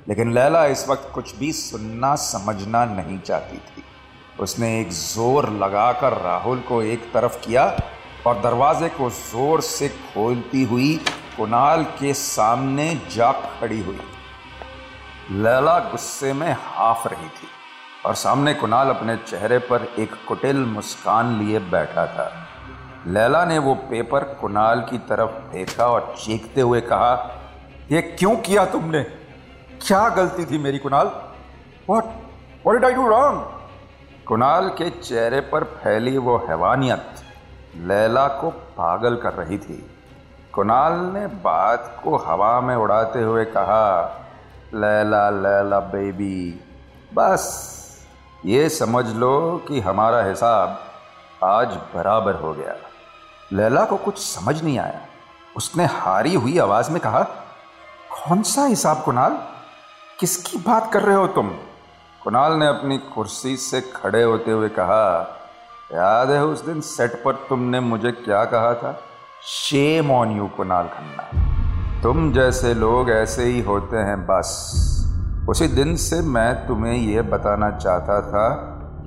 लेकिन 0.07 0.33
लैला 0.33 0.65
इस 0.65 0.87
वक्त 0.89 1.11
कुछ 1.13 1.35
भी 1.35 1.51
सुनना, 1.51 2.15
समझना 2.15 2.85
नहीं 2.85 3.19
चाहती 3.19 3.57
थी। 3.57 3.83
उसने 4.39 4.79
एक 4.79 4.89
ज़ोर 4.91 5.49
लगाकर 5.49 6.13
राहुल 6.13 6.59
को 6.59 6.81
एक 6.81 7.11
तरफ़ 7.13 7.37
किया 7.45 7.65
और 8.27 8.41
दरवाजे 8.41 8.89
को 8.89 9.09
ज़ोर 9.09 9.61
से 9.61 9.87
खोलती 9.89 10.63
हुई 10.63 10.95
कुणाल 11.37 11.83
के 11.83 12.13
सामने 12.13 13.01
जा 13.15 13.31
खड़ी 13.31 13.81
हुई। 13.81 13.99
लैला 15.31 15.79
गुस्से 15.79 16.33
में 16.33 16.51
हाफ़ 16.51 17.07
रही 17.07 17.27
थी 17.27 17.47
और 18.05 18.15
सामने 18.15 18.53
कुणाल 18.53 18.89
अपने 18.89 19.15
चेहरे 19.17 19.57
पर 19.59 19.87
एक 19.99 20.13
कुटिल 20.27 20.57
मुस्कान 20.65 21.39
लिए 21.39 21.59
बैठा 21.59 22.05
था। 22.07 22.31
लैला 23.07 23.45
ने 23.45 23.57
वो 23.59 23.75
पेपर 23.89 24.23
कुणाल 24.33 24.81
की 24.81 24.97
तरफ़ 24.97 25.31
देखा 25.51 25.87
और 25.87 26.15
चीखते 26.19 26.61
हुए 26.61 26.81
कहा 26.81 27.15
यह 27.91 28.15
क्यों 28.19 28.35
किया 28.35 28.65
तुमने? 28.65 29.03
क्या 29.87 30.09
गलती 30.09 30.45
थी 30.45 30.57
मेरी, 30.57 30.79
Kunal? 30.79 31.11
What 31.89 32.05
What 32.67 32.79
did 32.79 32.91
I 32.91 32.97
do 32.97 33.05
wrong? 33.05 33.41
Kunal 34.27 34.69
के 34.69 34.89
चेहरे 34.89 35.39
पर 35.39 35.63
फैली 35.63 36.17
वो 36.17 36.37
हैवानियत। 36.37 37.07
लैला 37.75 38.27
को 38.27 38.49
पागल 38.49 39.15
कर 39.15 39.33
रही 39.33 39.57
थी। 39.57 39.97
कुणाल 40.53 40.93
ने 40.93 41.27
बात 41.27 42.01
को 42.03 42.17
हवा 42.17 42.61
में 42.61 42.75
उड़ाते 42.75 43.19
हुए 43.19 43.45
कहा, 43.45 44.01
लैला 44.73 45.29
लैला 45.29 45.79
बेबी, 45.79 46.63
बस, 47.13 47.75
ये 48.45 48.69
समझ 48.69 49.07
लो 49.07 49.65
कि 49.67 49.79
हमारा 49.79 50.23
हिसाब 50.23 50.79
आज 51.43 51.67
बराबर 51.67 52.35
हो 52.35 52.53
गया। 52.53 52.75
लैला 53.53 53.85
को 53.85 53.97
कुछ 53.97 54.17
समझ 54.17 54.63
नहीं 54.63 54.79
आया। 54.79 55.01
उसने 55.57 55.85
हारी 55.85 56.35
हुई 56.35 56.57
आवाज़ 56.57 56.91
में 56.91 57.01
कहा 57.01 57.27
कौन 58.15 58.41
सा 58.41 58.65
हिसाब 58.65 59.01
कुणाल? 59.03 59.37
किसकी 60.19 60.57
बात 60.57 60.93
कर 60.93 61.01
रहे 61.01 61.15
हो 61.15 61.27
तुम? 61.27 61.49
कुणाल 62.23 62.53
ने 62.53 62.67
अपनी 62.67 62.97
कुर्सी 62.97 63.57
से 63.57 63.81
खड़े 63.81 64.23
होते 64.23 64.51
हुए 64.51 64.69
कहा, 64.69 65.37
याद 65.93 66.29
है 66.29 66.45
उस 66.45 66.65
दिन 66.65 66.81
सेट 66.81 67.23
पर 67.23 67.31
तुमने 67.31 67.79
मुझे 67.79 68.11
क्या 68.11 68.45
कहा 68.45 68.73
था? 68.73 68.99
Shame 69.43 70.11
on 70.11 70.37
you 70.37 70.47
Kunal 70.47 70.87
Khanna. 70.87 71.23
तुम 72.03 72.33
जैसे 72.33 72.73
लोग 72.73 73.09
ऐसे 73.09 73.43
ही 73.43 73.61
होते 73.61 73.97
हैं, 73.97 74.25
बस। 74.25 74.75
उसी 75.49 75.67
दिन 75.67 75.95
से 75.95 76.21
मैं 76.21 76.67
तुम्हें 76.67 76.93
यह 76.93 77.21
बताना 77.21 77.71
चाहता 77.71 78.21
था 78.21 78.49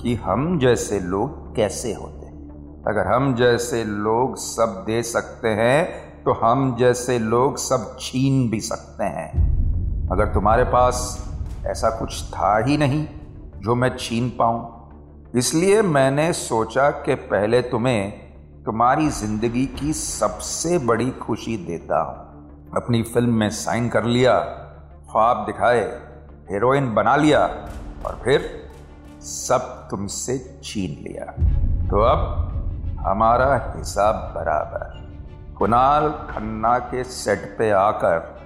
कि 0.02 0.14
हम 0.14 0.58
जैसे 0.58 1.00
लोग 1.00 1.56
कैसे 1.56 1.94
होते 1.94 2.26
हैं। 2.26 2.48
अगर 2.88 3.06
हम 3.06 3.34
जैसे 3.34 3.84
लोग 3.84 4.36
सब 4.36 4.84
दे 4.86 5.02
सकते 5.02 5.48
हैं 5.48 6.07
तो 6.25 6.32
हम 6.32 6.75
जैसे 6.76 7.18
लोग 7.18 7.56
सब 7.56 7.96
छीन 8.00 8.48
भी 8.50 8.60
सकते 8.60 9.04
हैं। 9.04 9.30
अगर 10.12 10.26
तुम्हारे 10.26 10.64
पास 10.64 11.00
ऐसा 11.66 11.90
कुछ 11.90 12.22
था 12.25 12.56
ही 12.58 12.76
नहीं 12.76 13.06
जो 13.60 13.75
मैं 13.75 13.96
छीन 13.96 14.28
पाऊँ। 14.30 15.30
इसलिए 15.37 15.82
मैंने 15.82 16.32
सोचा 16.32 16.90
कि 16.90 17.14
पहले 17.14 17.62
तुम्हें 17.62 18.10
तुम्हारी 18.64 19.08
ज़िंदगी 19.08 19.66
की 19.66 19.92
सबसे 19.92 20.78
बड़ी 20.78 21.10
खुशी 21.10 21.56
देता 21.56 22.00
हूँ। 22.02 22.72
अपनी 22.76 23.02
फ़िल्म 23.02 23.34
में 23.34 23.50
साइन 23.50 23.88
कर 23.88 24.04
लिया, 24.04 24.38
ख्वाब 25.10 25.44
दिखाए 25.46 25.82
हीरोइन 26.50 26.94
बना 26.94 27.16
लिया 27.16 27.40
और 28.06 28.20
फिर 28.25 28.50
सब 29.22 29.88
तुमसे 29.90 30.38
छीन 30.64 31.02
लिया। 31.02 31.25
तो 31.90 32.00
अब 32.00 32.20
हमारा 33.06 33.54
हिसाब 33.76 34.14
बराबर। 34.37 35.07
कुणाल 35.58 36.08
खन्ना 36.08 36.78
के 36.78 37.04
सेट 37.04 37.58
पे 37.58 37.70
आकर 37.70 38.40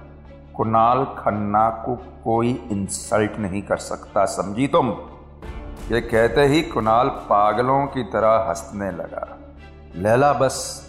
कुणाल 0.55 1.05
खन्ना 1.05 1.69
को 1.69 1.95
कोई 1.95 2.67
इंसल्ट 2.71 3.31
नहीं 3.39 3.61
कर 3.61 3.77
सकता, 3.77 4.25
समझी 4.25 4.67
तुम? 4.67 4.89
ये 5.91 6.01
कहते 6.01 6.45
ही 6.45 6.61
कुणाल 6.61 7.07
पागलों 7.09 7.85
की 7.85 8.03
तरह 8.03 8.45
हंसने 8.49 8.91
लगा। 8.91 9.37
लैला 9.95 10.33
बस 10.33 10.83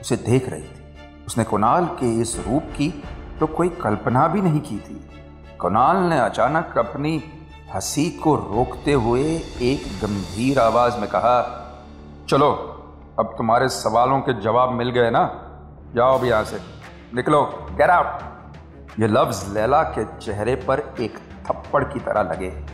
उसे 0.00 0.16
देख 0.16 0.48
रही 0.48 0.62
थी। 0.62 0.98
उसने 1.26 1.44
कुणाल 1.44 1.84
के 1.84 2.20
इस 2.20 2.44
रूप 2.48 2.62
की 2.62 3.04
तो 3.40 3.46
कोई 3.46 3.68
कल्पना 3.68 4.28
भी 4.28 4.42
नहीं 4.42 4.60
की 4.60 4.78
थी। 4.78 5.10
कुणाल 5.58 5.96
ने 5.96 6.18
अचानक 6.18 6.78
अपनी 6.78 7.22
हँसी 7.74 8.10
को 8.10 8.34
रोकते 8.34 8.92
हुए 8.92 9.24
एक 9.62 10.06
गंभीर 10.06 10.58
आवाज़ 10.58 10.98
में 10.98 11.08
कहा, 11.10 11.62
चलो, 12.28 12.50
अब 13.18 13.34
तुम्हारे 13.38 13.68
सवालों 13.68 14.20
के 14.20 14.40
जवाब 14.40 14.70
मिल 14.70 14.90
गए 14.90 15.10
ना? 15.10 15.42
जाओ 15.96 16.18
भी 16.18 16.28
यहाँ 16.28 16.44
से। 16.44 16.60
निकलो। 17.14 17.68
गेट 17.72 17.90
आउट 17.90 19.00
ये 19.00 19.06
लफ्ज 19.06 19.54
लैला 19.54 19.82
के 19.82 20.04
चेहरे 20.04 20.54
पर 20.54 20.94
एक 21.00 21.18
थप्पड़ 21.18 21.84
की 21.84 22.00
तरह 22.00 22.22
लगे। 22.22 22.64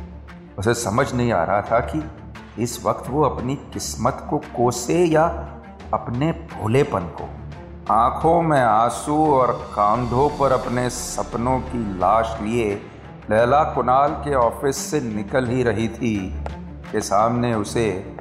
उसे 0.59 0.75
समझ 0.75 1.13
नहीं 1.15 1.33
आ 1.33 1.45
रहा 1.45 1.63
था 1.63 1.81
कि 1.81 2.11
इस 2.63 2.85
वक्त 2.85 3.11
वो 3.11 3.23
अपनी 3.23 3.55
किस्मत 3.57 4.27
को 4.31 4.39
कोसे 4.39 5.05
या 5.05 5.25
अपने 5.95 6.33
भोलेपन 6.33 7.01
को। 7.01 7.29
आँखों 7.95 8.43
में 8.43 8.61
आँसू 8.61 9.35
और 9.35 9.53
कांधों 9.77 10.29
पर 10.29 10.53
अपने 10.53 10.91
सपनों 10.91 11.59
की 11.61 11.99
लाश 11.99 12.39
लिए 12.43 12.75
लैला 13.31 13.63
कुणाल 13.65 14.11
के 14.11 14.35
ऑफ़िस 14.35 14.77
से 14.77 15.01
निकल 15.01 15.47
ही 15.47 15.63
रही 15.63 15.89
थी। 15.89 16.45
के 16.93 17.01
सामने 17.01 17.55
उसे 17.55 18.17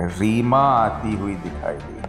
रीमा 0.00 0.62
आती 0.62 1.16
हुई 1.16 1.34
दिखाई 1.34 1.76
दी। 1.76 1.99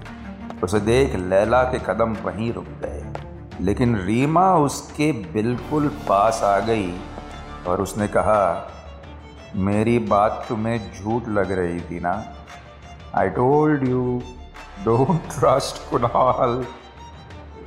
उसे 0.64 0.80
देख 0.80 1.16
लैला 1.16 1.64
के 1.64 1.80
कदम 1.80 2.14
वहीं 2.14 2.54
रुक 2.54 2.66
गए। 2.66 3.14
लेकिन 3.62 3.98
रीमा 3.98 4.56
उसके 4.56 5.12
बिल्कुल 5.12 5.88
पास 5.88 6.44
आ 6.44 6.60
गई 6.60 7.00
और 7.68 7.82
उसने 7.82 8.08
कहा, 8.08 8.72
मेरी 9.56 10.00
बात 10.00 10.46
तुम्हें 10.50 10.92
झूठ 10.94 11.28
लग 11.28 11.52
रही 11.52 11.82
थी 11.82 12.00
ना? 12.00 12.26
I 13.16 13.30
told 13.30 13.88
you 13.88 14.22
don't 14.86 15.22
trust 15.40 15.92
Kunal. 15.92 16.66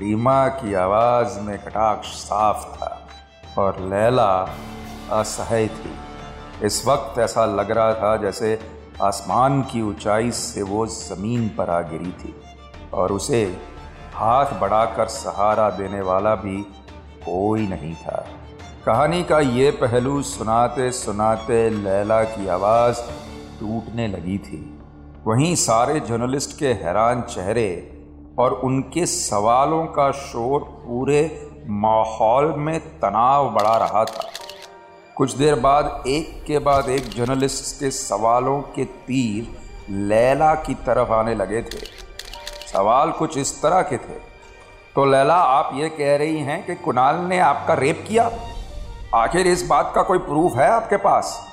Reema 0.01 0.49
की 0.49 0.75
आवाज़ 0.75 1.41
में 1.41 1.59
कटाक्ष 1.59 2.09
साफ़ 2.09 2.77
था 2.77 3.09
और 3.59 3.81
लैला 3.81 4.49
असह्य 5.13 5.69
थी। 5.69 5.95
इस 6.67 6.87
वक्त 6.87 7.19
ऐसा 7.19 7.45
लग 7.45 7.71
रहा 7.71 7.95
था 7.95 8.17
जैसे 8.17 8.59
आसमान 9.03 9.63
की 9.63 9.83
ऊंचाई 9.83 10.31
से 10.31 10.63
वो 10.63 10.87
ज़मीन 10.87 11.49
पर 11.49 11.71
आ 11.71 11.81
गिरी 11.81 12.13
थी। 12.13 12.35
और 12.95 13.13
उसे 13.13 13.45
हाथ 14.15 14.61
बढ़ाकर 14.61 15.07
सहारा 15.09 15.71
देने 15.71 16.01
वाला 16.01 16.35
भी 16.35 16.57
कोई 17.25 17.67
नहीं 17.67 17.95
था। 17.95 18.25
कहानी 18.87 19.23
का 19.25 19.41
ये 19.41 19.71
पहलू 19.71 20.23
सुनाते 20.23 20.91
सुनाते 20.93 21.69
लैला 21.71 22.23
की 22.25 22.49
आवाज़ 22.49 23.01
टूटने 23.61 24.07
लगी 24.09 24.39
थी। 24.39 24.61
वहीं 25.27 25.55
सारे 25.55 26.01
जर्नलिस्ट 26.01 26.59
के 26.59 26.73
हैरान 26.83 27.23
चेहरे 27.23 27.69
और 28.39 28.53
उनके 28.53 29.07
सवालों 29.07 29.85
का 29.87 30.11
शोर 30.11 30.61
पूरे 30.61 31.51
माहौल 31.69 32.55
में 32.59 32.79
तनाव 33.01 33.51
बढ़ा 33.51 33.77
रहा 33.77 34.05
था। 34.05 34.29
कुछ 35.17 35.37
देर 35.37 35.55
बाद 35.55 36.05
एक 36.07 36.45
के 36.47 36.59
बाद 36.59 36.89
एक 36.89 37.09
जर्नलिस्ट 37.09 37.81
के 37.81 37.91
सवालों 37.91 38.61
के 38.61 38.85
तीर 38.85 39.49
लैला 39.91 40.55
की 40.55 40.75
तरफ़ 40.75 41.13
आने 41.13 41.35
लगे 41.35 41.63
थे। 41.63 42.04
सवाल 42.75 43.11
कुछ 43.11 43.39
इस 43.39 43.63
तरह 43.63 43.83
के 43.83 43.97
थे। 43.97 44.19
तो 44.95 45.05
लैला, 45.05 45.35
आप 45.35 45.71
ये 45.75 45.89
कह 45.89 46.17
रही 46.17 46.39
हैं 46.39 46.67
कि 46.67 46.75
कुणाल 46.75 47.17
ने 47.17 47.39
आपका 47.39 47.75
रेप 47.75 48.05
किया? 48.09 48.31
आखिर 49.15 49.47
इस 49.47 49.67
बात 49.67 49.93
का 49.95 50.03
कोई 50.03 50.19
प्रूफ 50.19 50.55
है 50.55 50.71
आपके 50.71 50.97
पास? 50.97 51.51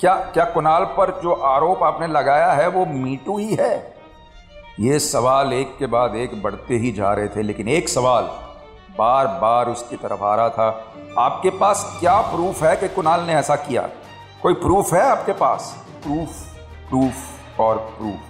क्या 0.00 0.14
क्या 0.14 0.44
कुणाल 0.44 0.84
पर 0.84 1.20
जो 1.22 1.32
आरोप 1.32 1.82
आपने 1.82 2.06
लगाया 2.06 2.52
है 2.52 2.68
वो 2.68 2.86
मीटू 2.86 3.38
ही 3.38 3.54
है? 3.54 3.96
ये 4.80 4.98
सवाल 4.98 5.52
एक 5.52 5.78
के 5.78 5.86
बाद 5.86 6.14
एक 6.14 6.42
बढ़ते 6.42 6.74
ही 6.74 6.92
जा 6.92 7.12
रहे 7.12 7.28
थे, 7.28 7.42
लेकिन 7.42 7.68
एक 7.68 7.88
सवाल 7.88 8.24
बार 8.98 9.26
बार 9.26 9.68
उसकी 9.68 9.96
तरफ़ 9.96 10.22
आ 10.22 10.34
रहा 10.34 10.48
था। 10.48 10.92
आपके 11.18 11.50
पास 11.50 11.96
क्या 12.00 12.20
प्रूफ 12.20 12.62
है 12.62 12.76
कि 12.76 12.88
कुणाल 12.88 13.20
ने 13.20 13.34
ऐसा 13.34 13.56
किया? 13.56 13.88
कोई 14.42 14.54
प्रूफ 14.54 14.92
है 14.92 15.02
आपके 15.02 15.32
पास? 15.32 15.84
प्रूफ 16.02 16.28
प्रूफ 16.88 17.60
और 17.60 17.76
प्रूफ। 17.76 18.20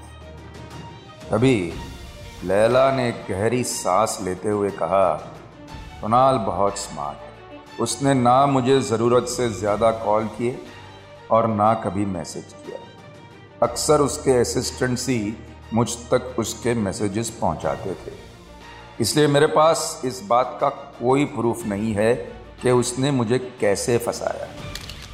तभी 1.31 1.73
लैला 2.45 2.91
ने 2.93 3.11
गहरी 3.29 3.63
सांस 3.65 4.19
लेते 4.23 4.49
हुए 4.49 4.71
कहा, 4.71 5.13
कुणाल 6.01 6.39
बहुत 6.39 6.79
स्मार्ट 6.79 7.19
है। 7.19 7.61
उसने 7.81 8.15
ना 8.15 8.35
मुझे 8.47 8.81
ज़रूरत 8.81 9.29
से 9.29 9.49
ज़्यादा 9.51 9.91
कॉल 10.05 10.25
किए 10.37 10.59
और 11.31 11.47
ना 11.49 11.73
कभी 11.75 12.05
मैसेज 12.07 12.53
किया। 12.57 12.79
अक्सर 13.63 14.01
उसके 14.01 14.39
असिस्टेंट्स 14.41 15.09
ही 15.09 15.35
मुझ 15.75 15.89
तक 16.11 16.35
उसके 16.39 16.75
मैसेजेस 16.75 17.31
पहुंचाते 17.31 17.95
थे। 17.97 18.13
इसलिए 19.01 19.27
मेरे 19.27 19.47
पास 19.47 20.03
इस 20.05 20.23
बात 20.27 20.57
का 20.61 20.69
कोई 20.69 21.25
प्रूफ 21.33 21.67
नहीं 21.67 21.95
है 21.95 22.15
कि 22.63 22.71
उसने 22.73 23.11
मुझे 23.11 23.39
कैसे 23.61 23.99
फंसाया। 23.99 24.49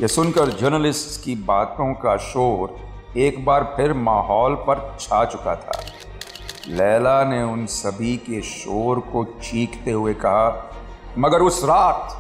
यह 0.01 0.07
सुनकर 0.09 0.51
जर्नलिस्ट 0.59 1.25
की 1.25 1.35
बातों 1.47 1.93
का 1.95 2.17
शोर 2.25 2.77
एक 3.19 3.45
बार 3.45 3.73
फिर 3.77 3.93
माहौल 3.93 4.55
पर 4.67 4.97
छा 5.01 5.25
चुका 5.25 5.55
था। 5.57 5.81
लैला 6.69 7.23
ने 7.25 7.43
उन 7.43 7.67
सभी 7.67 8.17
के 8.17 8.41
शोर 8.43 8.99
को 9.13 9.25
चीखते 9.25 9.91
हुए 9.91 10.15
कहा, 10.15 10.73
मगर 11.19 11.43
उस 11.43 11.65
रात, 11.65 12.19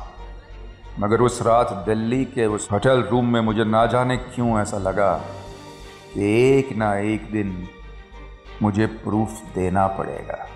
मगर 1.00 1.20
उस 1.20 1.42
रात 1.42 1.72
दिल्ली 1.86 2.24
के 2.24 2.46
उस 2.46 2.68
होटल 2.72 3.02
रूम 3.02 3.32
में 3.32 3.40
मुझे 3.40 3.64
ना 3.64 3.86
जाने 3.86 4.16
क्यों 4.16 4.60
ऐसा 4.60 4.78
लगा 4.78 5.12
कि 6.14 6.32
एक 6.48 6.72
ना 6.76 6.94
एक 6.98 7.30
दिन 7.32 7.68
मुझे 8.62 8.86
प्रूफ 8.86 9.42
देना 9.54 9.86
पड़ेगा। 9.86 10.46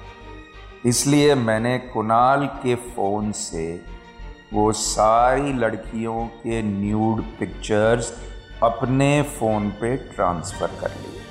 इसलिए 0.87 1.35
मैंने 1.35 1.79
कुणाल 1.79 2.47
के 2.47 2.75
फ़ोन 2.75 3.33
से 3.33 3.85
वो 4.53 4.73
सारी 4.73 5.53
लड़कियों 5.53 6.27
के 6.27 6.63
न्यूड 6.63 7.23
पिक्चर्स 7.39 8.13
अपने 8.63 9.23
फ़ोन 9.23 9.71
पे 9.71 9.97
ट्रांसफ़र 9.97 10.71
कर 10.81 10.91
लिए। 10.91 11.26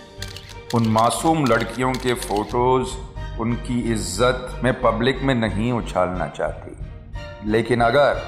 उन 0.73 0.87
मासूम 0.87 1.45
लड़कियों 1.45 1.91
के 1.93 2.13
फ़ोटोज़ 2.13 2.95
उनकी 3.41 3.79
इज़्ज़त 3.93 4.59
में 4.63 4.81
पब्लिक 4.81 5.21
में 5.23 5.33
नहीं 5.35 5.71
उछालना 5.71 6.27
चाहती। 6.27 7.51
लेकिन 7.51 7.81
अगर 7.81 8.21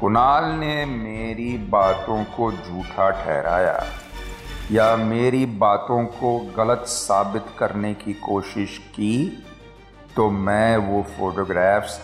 कुणाल 0.00 0.44
ने 0.50 0.84
मेरी 0.84 1.56
बातों 1.68 2.22
को 2.36 2.50
झूठा 2.52 3.10
ठहराया 3.10 3.84
या 4.72 4.94
मेरी 4.96 5.44
बातों 5.58 6.04
को 6.12 6.38
गलत 6.56 6.84
साबित 6.88 7.46
करने 7.58 7.92
की 7.94 8.12
कोशिश 8.22 8.78
की 8.94 9.44
तो 10.16 10.30
मैं 10.30 10.76
वो 10.76 11.02
फोटोग्राफ्स 11.18 11.98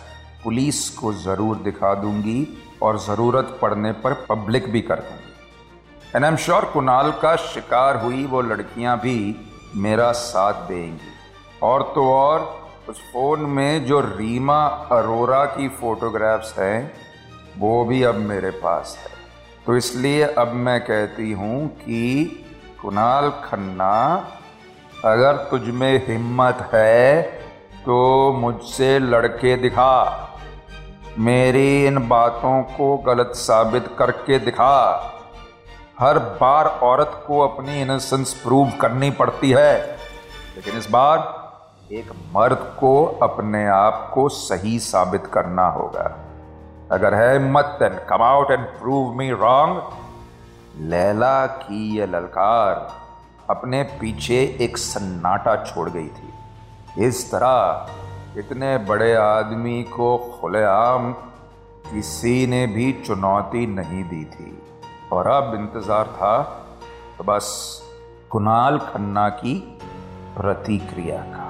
पुलिस 0.45 0.89
को 0.91 1.13
ज़रूर 1.15 1.57
दिखा 1.57 1.95
दूँगी 1.95 2.47
और 2.83 2.99
ज़रूरत 2.99 3.59
पड़ने 3.63 3.93
पर 4.03 4.15
पब्लिक 4.29 4.71
भी 4.73 4.81
कर 4.81 5.01
दूँगी। 5.01 5.30
And 6.17 6.25
I 6.25 6.31
am 6.31 6.37
sure 6.37 6.65
Kunal 6.65 7.11
का 7.13 7.37
शिकार 7.37 7.97
हुई 7.97 8.25
वो 8.27 8.41
लड़कियाँ 8.41 8.99
भी 8.99 9.37
मेरा 9.77 10.13
साथ 10.13 10.53
देंगी। 10.53 11.11
और 11.63 11.83
तो 11.95 12.13
और, 12.13 12.41
उस 12.89 12.97
फ़ोन 13.13 13.41
में 13.41 13.85
जो 13.87 14.01
रीमा 14.01 14.65
अरोरा 14.93 15.45
की 15.45 15.69
फोटोग्राफ्स 15.69 16.59
हैं, 16.59 16.93
वो 17.59 17.85
भी 17.85 18.03
अब 18.03 18.15
मेरे 18.15 18.51
पास 18.51 18.97
है। 19.01 19.11
तो 19.67 19.77
इसलिए 19.77 20.23
अब 20.23 20.49
मैं 20.49 20.81
कहती 20.81 21.33
हूँ 21.33 21.69
कि 21.69 22.45
कुणाल 22.83 23.31
खन्ना, 23.31 23.95
अगर 25.05 25.37
तुझ 25.37 25.63
में 25.63 26.07
हिम्मत 26.07 26.69
है 26.75 27.23
तो 27.85 28.33
मुझसे 28.33 28.99
लड़के 28.99 29.57
दिखा। 29.57 29.95
मेरी 31.19 31.87
इन 31.87 32.09
बातों 32.09 32.63
को 32.63 32.97
गलत 32.97 33.33
साबित 33.37 33.89
करके 33.99 34.39
दिखा। 34.39 35.17
हर 36.01 36.19
बार 36.19 36.67
औरत 36.67 37.25
को 37.27 37.41
अपनी 37.41 37.83
इनोसेंस 37.83 38.35
प्रूव 38.35 38.71
करनी 38.81 39.11
पड़ती 39.11 39.51
है। 39.51 39.97
लेकिन 40.57 40.79
इस 40.79 40.91
बार 40.91 41.19
एक 41.93 42.11
मर्द 42.11 42.77
को 42.81 43.05
अपने 43.23 43.67
आप 43.67 44.11
को 44.15 44.29
सही 44.29 44.79
साबित 44.79 45.27
करना 45.27 45.67
होगा। 45.69 46.19
अगर 46.93 47.15
है 47.15 47.33
हिम्मत 47.33 47.65
then 47.65 48.01
come 48.09 48.23
out 48.23 48.51
and 48.51 48.67
prove 48.67 49.15
me 49.15 49.31
wrong 49.31 49.83
Laila 50.77 51.47
की 51.47 51.99
यह 51.99 52.07
ललकार 52.07 52.93
अपने 53.51 53.83
पीछे 53.83 54.59
एक 54.61 54.79
सन्नाटा 54.79 55.65
छोड़ 55.65 55.91
गई 55.91 56.09
थी। 56.09 56.33
इस 57.07 57.33
तरह 57.35 57.87
इतने 58.39 58.79
बड़े 58.79 59.15
आदमी 59.15 59.83
को 59.83 60.39
खुलेआम 60.41 61.13
किसी 61.93 62.47
ने 62.47 62.67
भी 62.67 62.93
चुनौती 62.93 63.67
नहीं 63.67 64.05
दी 64.05 64.25
थी। 64.25 64.63
और 65.13 65.27
अब 65.27 65.55
इंतज़ार 65.55 66.07
था 66.17 66.37
तो 67.19 67.25
बस 67.25 67.47
कुणाल 68.31 68.79
खन्ना 68.89 69.29
की 69.39 69.55
प्रतिक्रिया 70.37 71.17
का। 71.29 71.49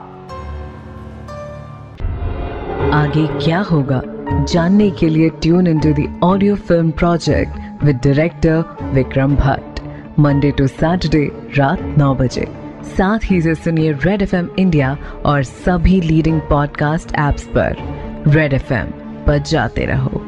आगे 2.97 3.27
क्या 3.39 3.61
होगा, 3.63 4.01
जानने 4.45 4.91
के 4.91 5.09
लिए 5.09 5.29
tune 5.43 5.67
in 5.67 5.81
to 5.81 5.91
audio 6.27 6.55
film 6.59 6.91
project 6.93 7.85
with 7.85 8.01
director 8.05 8.65
Vikram 8.95 9.37
Bhatt 9.37 9.81
Monday 10.19 10.51
to 10.51 10.67
Saturday 10.67 11.25
रात 11.59 11.83
नौ 11.99 12.15
बजे। 12.15 12.47
साथ 12.97 13.31
ही 13.31 13.41
से 13.43 13.55
सुनिए 13.55 13.93
रेड 14.05 14.23
एफएम 14.23 14.49
इंडिया 14.59 14.97
और 15.27 15.43
सभी 15.45 16.01
लीडिंग 16.01 16.41
पॉडकास्ट 16.51 17.15
एप्स 17.21 17.47
पर। 17.57 17.77
रेड 18.29 18.53
एफ़एम 18.53 18.91
पर 19.27 19.39
जाते 19.47 19.85
रहो। 19.87 20.23